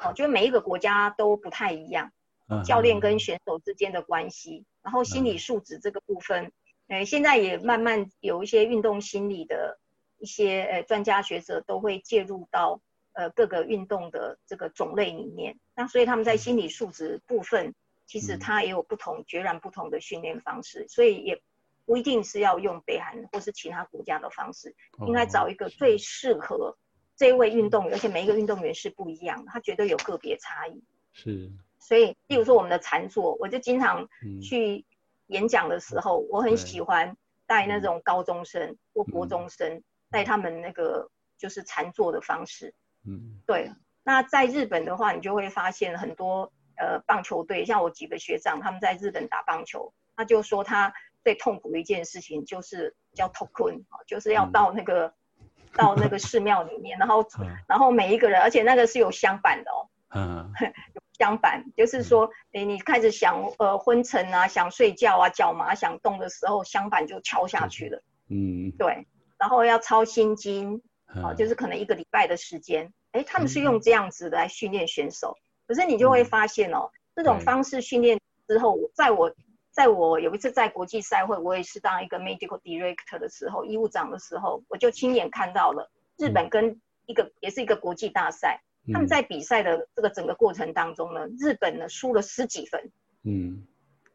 [0.09, 2.13] 哦，觉得每一个国家都不太一样。
[2.47, 6.53] 嗯、教练跟选手之间的关系，嗯、然后心理素质这个部分，
[6.91, 9.79] 呃、嗯，现在也慢慢有一些运动心理的
[10.19, 12.83] 一些呃专家学者都会介入到。
[13.13, 17.75] 呃，各个运动的这个种类里面，那所以他们在心理素质部分，
[18.07, 21.43] 其实他也有不同、截然不同的训练方式，所以也
[21.85, 24.77] 不一定是要用北韩或是其他国家的方式，
[25.09, 26.79] 应该找一个最适合
[27.17, 30.81] 这位运动员，而且每一个运动员是不一样的，他绝对有个别差异。
[31.13, 34.09] 是，所以，例如说我们的禅坐，我就经常
[34.41, 34.85] 去
[35.31, 37.17] 演讲的时候，我很喜欢
[37.47, 41.09] 带那种高中生或国中生，带他们那个
[41.39, 42.75] 就是禅坐的方式。
[43.07, 43.73] 嗯，对。
[44.03, 60.53] 那在日本的话，你就会发现很多呃棒球队，像我几个学长，他们在日本打棒球，他就说他最痛苦的一件事情就是叫 tokun 就是要到那个、嗯、到那个寺庙里面，然后、 嗯、然后每一个人，而且那个是有香板的哦，嗯，
[61.21, 69.07] 有香板，就是说，哎，你开始想呃昏沉啊，想睡觉啊，脚麻想动的时候，相反就敲下去了，嗯，对，
[69.39, 70.83] 然后要抄心经。
[71.13, 75.37] 啊，就是可能一个礼拜的时间，哎，他们是用这样子来训练选手。
[75.67, 79.35] 可是你就会发现哦，这种方式训练之后，在我，
[79.73, 88.61] 在我有一次在国际赛会，我也是当一个 medical director 的时候，医务长的时候，我就亲眼看到了日本跟一个也是一个国际大赛，
[88.93, 92.91] 他们在比赛的这个整个过程当中呢，日本呢输了十几分，
[93.25, 93.67] 嗯，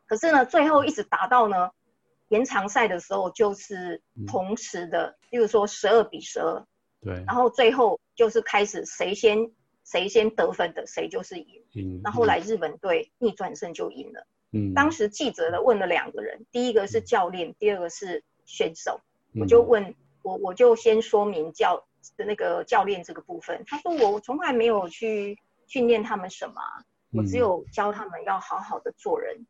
[0.08, 1.72] 可是呢，最后一直打到呢
[2.30, 6.66] 延长赛的时候，就是同时的，例如说十二比十二。
[7.02, 9.52] 对，然后最后就是开始谁先
[9.84, 11.64] 谁先得分的谁就是赢。
[11.76, 14.26] 嗯，那后来日本队逆转胜就赢了。
[14.52, 19.00] 嗯，当时记者呢问了两个人，第一个是教练，第二个是选手。
[19.40, 21.86] 我就问我，我就先说明教
[22.18, 23.64] 的那个教练这个部分。
[23.68, 25.38] 他说我从来没有去
[25.68, 26.62] 训练他们什么，
[27.12, 29.46] 我只有教他们要好好的做人。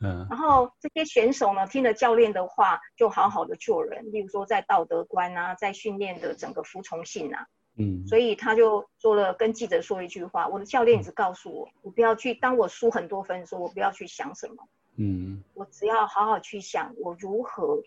[0.00, 4.12] 嗯，然后这些选手呢，听了教练的话，就好好的做人。
[4.12, 7.44] 例如说，在道德观啊，在训练的整个服从性啊，
[7.76, 17.82] 嗯，所以他就做了跟记者说一句话：我的教练只告诉我，我不要去，当我输很多分的时候，我不要去想什么，嗯，我只要好好去想我如何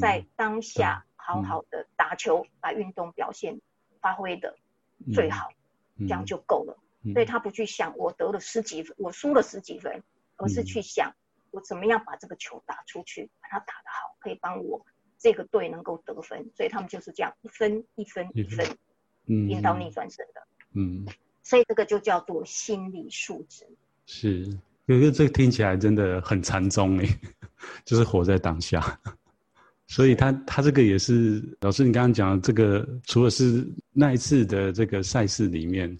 [0.00, 3.60] 在当下好好的打球，把运动表现
[4.00, 4.56] 发挥的
[5.12, 5.48] 最好，
[5.98, 6.78] 这样就够了。
[7.12, 10.02] 所以他不去想我得了十几分，我输了十几分，
[10.36, 11.14] 而是去想。
[11.50, 14.86] 我怎么样把这个球打出去，把它打得好，可以帮我
[15.18, 18.66] 这个队能够得分，所以他们就是这样一分一分一分，
[19.26, 21.04] 嗯，赢到逆转胜的，嗯，
[21.42, 23.66] 所以这个就叫做心理素质。
[24.06, 27.08] 是，可是这个听起来真的很禅宗诶，
[27.84, 28.80] 就是活在当下。
[29.94, 35.94] 所以他他这个也是老师，你刚刚讲的这个，除了是那一次的这个赛事里面，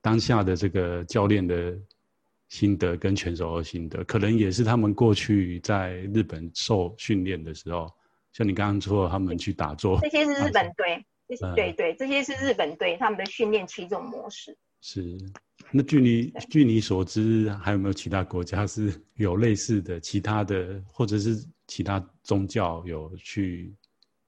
[0.00, 1.76] 当下的这个教练的。
[2.50, 7.88] 心得跟选手的心得，可能也是他们过去在日本受训练的时候，
[8.32, 14.58] 像你刚刚说他们去打坐，这些是日本队，这些对对，这些是日本队他们的训练七种模式。
[14.80, 15.16] 是，
[15.70, 21.40] 那据你据你所知，还有没有其他国家是有类似的其他的，或者是
[21.70, 23.72] 其他宗教有去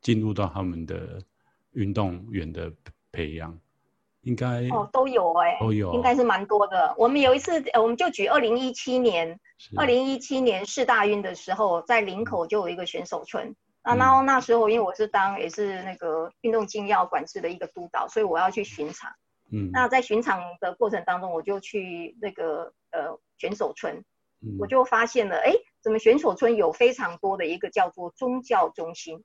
[0.00, 1.20] 进入到他们的
[1.72, 2.72] 运动员的
[3.10, 3.58] 培养？
[4.22, 6.94] 应该哦，都有哎、欸，都有，应该是蛮多的。
[6.96, 9.40] 我们有一次，呃，我们就举二零一七年，
[9.76, 13.52] 二零一七年世大运的时候，在林口就有一个选手村。
[13.82, 19.10] 啊、嗯，然后那时候因为我是当也是那个运动竞要管制的一个督导，所以我要去巡场。
[19.50, 24.04] 嗯，那在巡场的过程当中，我就去那个呃选手村，
[24.40, 25.52] 嗯、我就发现了，哎，
[25.82, 29.24] 怎么选手村有非常多的一个叫做宗教中心。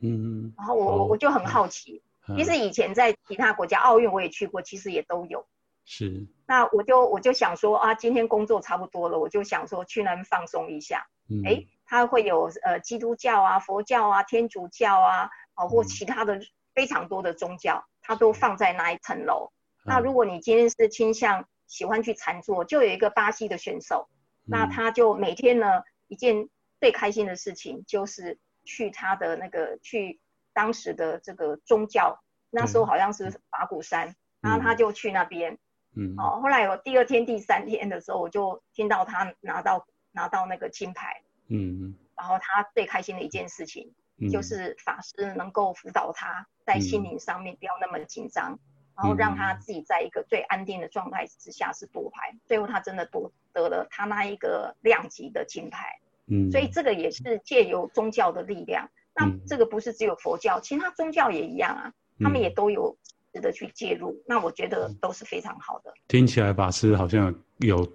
[0.00, 2.02] 嗯嗯，然后我、哦、我就很好奇。
[2.36, 5.46] 其实以前在其他国家奥运我也去过，其实也都有。
[5.84, 6.26] 是。
[6.46, 11.06] 那我就我就想说啊，今天工作差不多了，我就想说去那边放松一下。
[11.28, 11.42] 嗯。
[11.44, 16.40] 哎，它会有呃基督教啊、佛教啊、天主教啊，啊或其他的
[16.74, 19.50] 非常多的宗教，它都放在那一层楼。
[19.84, 24.06] 那如果你今天是倾向喜欢去禅坐，就有一个巴西的选手，
[24.44, 26.48] 那他就每天呢一件
[26.80, 30.20] 最开心的事情就是去他的那个去。
[30.54, 35.56] 当时的这个宗教，那时候好像是法鼓山，嗯、然后他就去那边，
[35.94, 48.58] 嗯，哦，后来有第二天、第三天的时候，我就听到他拿到拿到那个金牌，嗯，然后他最开心的一件事情，嗯、就是法师能够辅导他在心灵上面不要那么紧张，嗯、
[49.00, 58.90] 然后让他自己在一个最安定的状态之下是夺牌，最后他真的夺得了他那一个量级的金牌，嗯，所以这个也是借由宗教的力量。
[59.14, 62.96] 那这个不是只有佛教，其他宗教也一样啊，他们也都有
[63.32, 64.10] 值得去介入。
[64.10, 65.94] 嗯、那我觉得都是非常好的。
[66.08, 67.86] 听起来法师好像有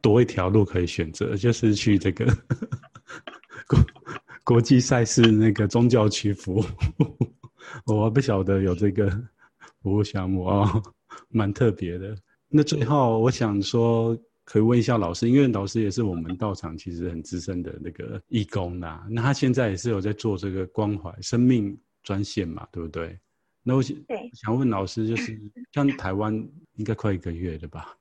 [0.00, 2.24] 多一条路可以选择，就是去这个
[3.68, 3.78] 国
[4.44, 6.64] 国际赛事那个宗教区服务。
[7.84, 9.10] 我不晓得有这个
[9.86, 10.82] 服务项目啊、哦，
[11.30, 12.18] 蛮特别的。
[12.48, 14.18] 那最后我想说。
[14.48, 19.04] 可以问一下老师，因为老师也是我们道场其实很资深的那个义工呐。
[19.10, 23.18] 那他现在也是有在做这个关怀生命专线嘛，对不对？
[23.64, 23.96] 那我想
[24.34, 25.36] 想问老师，就是
[25.74, 26.32] 像台湾
[26.76, 27.98] 应该快一个月了吧？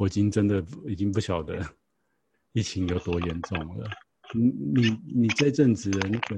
[0.00, 1.64] 我已经真的已经不晓得
[2.54, 3.88] 疫情有多严重了。
[4.34, 4.48] 你
[4.82, 6.36] 你你这阵子的那个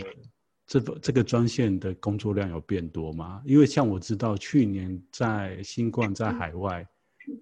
[0.66, 3.42] 这这个专线的工作量有变多吗？
[3.44, 6.86] 因为像我知道去年在新冠在海外。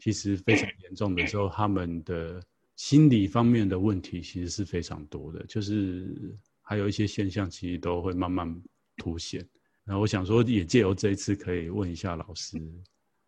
[0.00, 2.42] 其实非常严重的时候，他们的
[2.74, 8.62] 心理方面的问题其实是非常多的，就是还有一些现象其实都会慢慢
[8.96, 9.46] 凸显。
[9.84, 12.56] 然后我想说，也借由这一次可以问一下老师，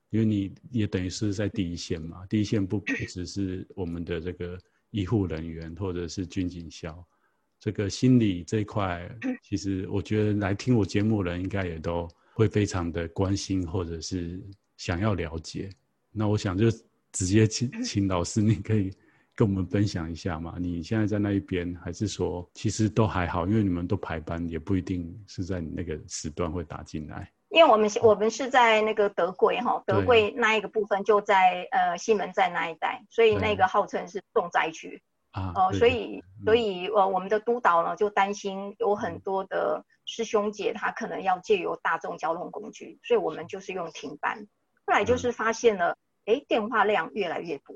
[0.09, 4.59] 因为你也等于是在第一线嘛，第一线不不只是我们的这个
[4.92, 7.07] 医护人员或者是军警校，
[7.66, 9.10] 这个心理这一块，
[9.42, 14.40] 其实我觉得来听我节目的人应该也都会非常的关心或者是
[14.76, 15.68] 想要了解。
[16.12, 16.70] 那我想就
[17.10, 18.92] 直接请请老师，你可以
[19.34, 20.54] 跟我们分享一下嘛？
[20.60, 23.48] 你现在在那一边，还是说其实都还好？
[23.48, 27.28] 因为你们都排班，也不一定是在你那个时段会打进来。
[27.48, 35.02] 因为我们我们是在那个德贵哈，德贵那一个部分就在呃西门站那一带，所以那个号称是重灾区
[35.55, 44.47] 呃，所以所以呃我们的督导呢就担心有很多的师兄姐他可能要借由大众交通工具，所以我们就是用停班。
[44.87, 45.97] 后来就是发现了。
[46.26, 47.72] 哎，电话量越来越多。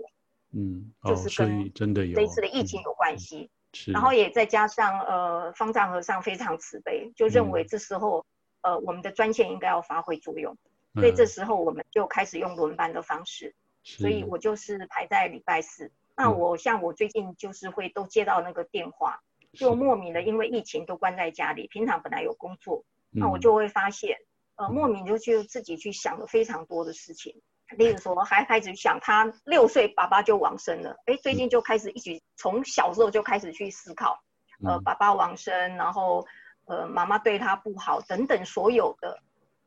[0.51, 3.49] 嗯，就是跟真的有这一次的疫情有关系。
[3.87, 8.27] 然后也再加上呃，方丈和尚非常慈悲，就认为这时候、
[8.63, 10.57] 嗯、呃，我们的专线应该要发挥作用，
[10.95, 13.55] 所以这时候我们就开始用轮班的方式。
[13.85, 15.93] 所以我就是排在礼拜四。
[16.17, 19.21] 那我像我最近就是会都接到那个电话，
[19.53, 24.17] 就莫名的因为疫情都关在家里，平常本来有工作，那我就会发现，
[24.57, 27.41] 呃，莫名就去自己去想了非常多的事情。
[27.77, 34.19] 例如说，还开始想他六岁爸爸就往生了，哎，最近就开始一起从小时候就开始去思考，
[34.65, 36.27] 呃，爸爸往生，然后
[36.67, 39.23] 呃，妈妈对他不好等等所有的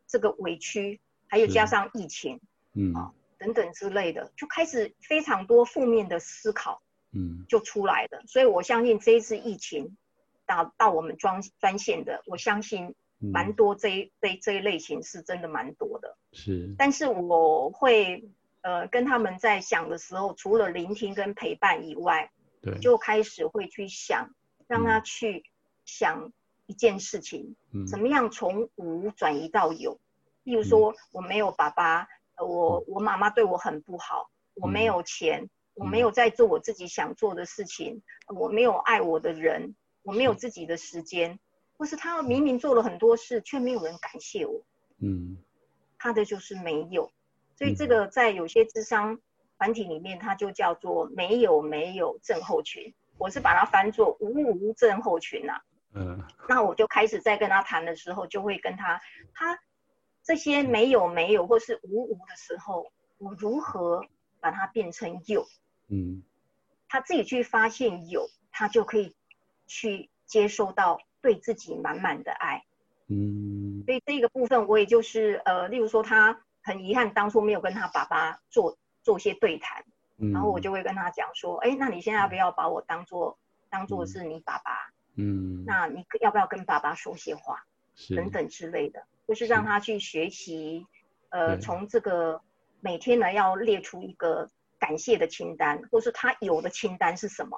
[0.05, 2.39] 这个委屈，还有加上疫情，
[2.75, 2.93] 嗯。
[2.93, 3.11] 啊。
[3.43, 6.81] 等等之类的，就开始非常多负面的思考，
[7.11, 8.23] 嗯，就出来了。
[8.25, 9.97] 所以我相信这一次疫情
[10.45, 16.17] 打到我们专专线的，我相信蛮多这一、嗯、这一这一类型是真的蛮多的。
[16.31, 18.29] 是，但是我会
[18.61, 22.31] 呃跟他们在想的时候，除了聆听跟陪伴以外，
[22.61, 24.29] 对，就开始会去想，
[24.67, 25.43] 让他去
[25.83, 26.31] 想
[26.65, 29.99] 一件事情，嗯，怎么样从无转移到有。
[30.45, 32.07] 例如说，我没有爸爸。
[32.39, 41.39] 我我妈妈对我很不好，我没有钱，嗯、我没有在做我自己想做的事情，嗯、我没有爱我的人，我没有自己的时间，
[41.77, 44.61] 或是他明明做了很多事，却没有人感谢我。
[44.99, 45.37] 嗯，
[45.99, 47.11] 他的就是没有，
[47.55, 49.19] 所以这个在有些智商
[49.57, 55.61] 团体里面，它就叫做没有没有症候群，我是把它翻作无无症候群呐、啊。
[55.95, 58.99] 嗯，那我就开始在跟他谈的时候，就会跟他
[59.33, 59.59] 他。
[60.23, 64.05] 这些没有没有或是无无的时候，我如何
[64.39, 65.45] 把它变成有？
[65.89, 66.23] 嗯，
[66.87, 69.15] 他自己去发现有，他就可以
[69.67, 72.63] 去接受到对自己满满的爱。
[73.07, 79.83] 嗯，所以这个部分我也就是呃，例如说他很遗憾当初没有跟他爸爸做做些对谈，
[80.17, 83.37] 嗯，然后我就会跟他讲说，哎，那你现在要不要把我当做
[83.69, 84.89] 当做是你爸爸？
[85.15, 87.65] 嗯，那你要不要跟爸爸说些话？
[87.95, 89.05] 是等等之类的。
[89.27, 90.85] 就是让他去学习，
[91.29, 92.41] 呃，从这个
[92.81, 94.49] 每天呢要列出一个
[94.79, 97.57] 感谢的清单，或是他有的清单是什么？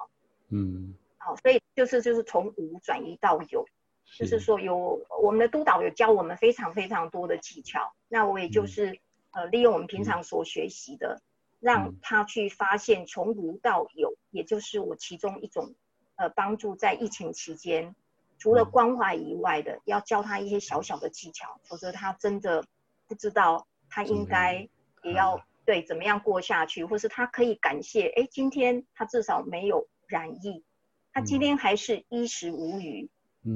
[0.50, 3.66] 嗯，好，所以就是就是从无转移到有，
[4.04, 4.44] 是就是。
[4.44, 8.98] 说有我们的督导有教我们非常非常多的技巧，那我也就是、嗯、
[9.32, 11.20] 呃利用我们平常所学习的，
[11.58, 15.74] 让他去发现从无到有，也就是我其中一种
[16.14, 17.96] 呃帮助在疫情期间。
[18.38, 22.64] 除了关怀以外的，要教他一些小小的技巧，否则他真的
[23.08, 24.68] 不知道他应该
[25.02, 30.64] 也要对怎么样过下去，或是他可以感谢，哎，今天他至少没有染疫，
[31.12, 33.10] 他今天还是衣食无虞，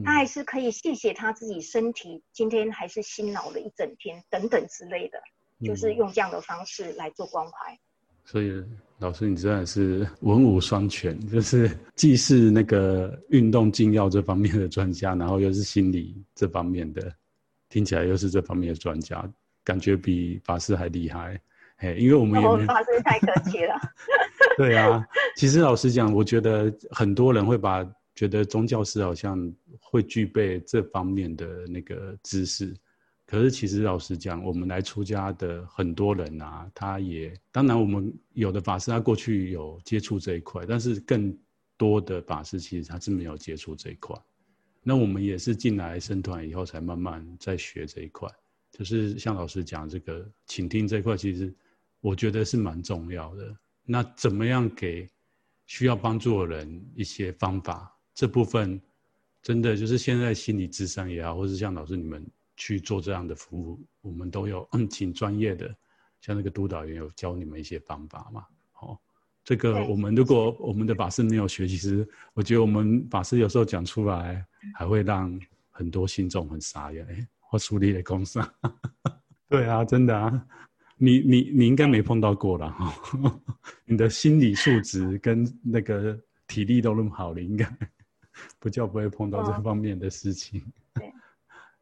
[0.05, 5.23] 他还是可以谢谢他自己身体今天还是辛劳了一整天等等之类的，
[5.63, 7.79] 就是用这样的方式来做关怀。
[8.25, 8.65] 所以
[9.01, 17.11] 老师，你真的是 文武双全，就是既是那个运动禁药这方面的专家，然后又是心理这方面的，
[17.71, 19.27] 听起来又是这方面的专家，
[19.65, 21.41] 感觉比法师还厉害。
[21.79, 23.75] 嘿，因为我们也没有法师太客气了。
[24.59, 25.03] 对啊，
[25.35, 27.83] 其实老实讲，我觉得很多人会把
[28.15, 32.75] 觉得宗教师好像会具备这方面的那个知识。
[33.31, 41.33] 可是，其实老实讲，我们来出家的很多人啊，他也当然，我们有的法师他过去有接触这一块，但是更
[41.77, 44.21] 多的法师其实他是没有接触这一块。
[44.83, 48.29] 那我们也是进来僧团以后，才慢慢在学这一块。
[48.73, 51.55] 就是像老师讲这个倾听这一块，其实
[52.01, 53.57] 我觉得是蛮重要的。
[53.85, 55.09] 那怎么样给
[55.67, 57.97] 需要帮助的人一些方法？
[58.13, 58.81] 这部分
[59.41, 62.27] 真的就是现在心理智商也好，或是像老师你们。
[62.61, 65.75] 去做这样的服务，我们都有请专业的，
[66.21, 68.45] 像那个督导员有教你们一些方法嘛？
[68.81, 68.99] 哦，
[69.43, 74.45] 这个我们如果我们的法师没有学，其实我觉得我们法师有时候讲出来，
[74.75, 75.41] 还会让
[75.71, 77.03] 很多信众很傻眼。
[77.07, 78.39] 哎，我处理的公司，
[79.49, 80.47] 对啊，真的啊，
[80.99, 82.95] 你你你应该没碰到过了哈，
[83.89, 86.15] 你的心理素质跟那个
[86.47, 87.67] 体力都那么好，你应该
[88.61, 90.63] 不叫不会碰到这方面的事情。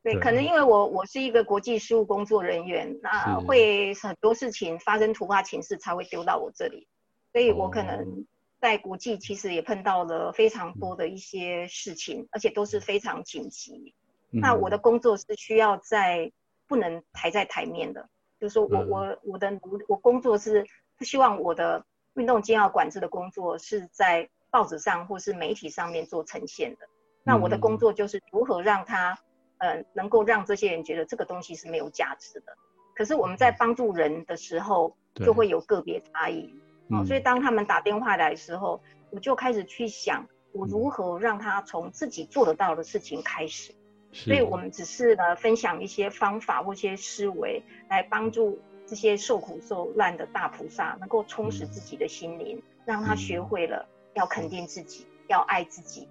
[0.01, 6.87] 对，可能因为我我是一个国际事务工作人员，那会很多事情发生突发情势才会丢到我这里，
[7.33, 8.25] 所以我可能
[8.61, 13.93] 在国际其实也碰到了非常多的一些事情，嗯、而且都是非常紧急。
[14.31, 16.31] 嗯、那我的工作是需要在
[16.69, 18.09] 不能抬在台面的，
[18.41, 20.65] 就是说我、嗯、我我的我工作是
[20.97, 21.85] 不希望我的
[22.15, 26.89] 运动健药管制的工作是在报纸上或是媒体上面做呈现的。
[27.25, 29.19] 那我的工作就是如何让他。
[29.59, 32.57] 呃，能够让这些人觉得这个东西是没有价值的，
[32.95, 36.55] 可是我们在帮助人的时候，就会有个别差异。
[36.91, 38.81] 哦，所以当他们打电话来的时候，
[39.11, 43.75] 我就开始去想，我如何让他从自己做得到的事情开始。
[44.11, 56.09] 所以我们只是呢，分享一些方法或一些思维，来帮助这些受苦受难的大菩萨，能够充实自己的心灵，嗯、让他学会了要肯定自己，嗯、要爱自己，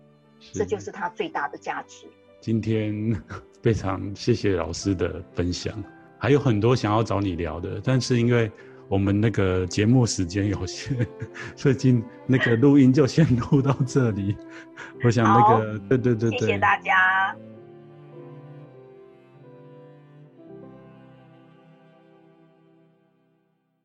[0.53, 2.05] 这就是他最大的价值。
[2.39, 3.15] 今天
[3.61, 5.73] 非常谢谢老师的分享，
[6.17, 8.51] 还有很多想要找你聊的，但是因为
[8.87, 10.95] 我们那个节目时间有限，
[11.55, 14.35] 所以今那个录音就先录到这里。
[15.03, 17.35] 我想那个，对对对对，谢谢大家。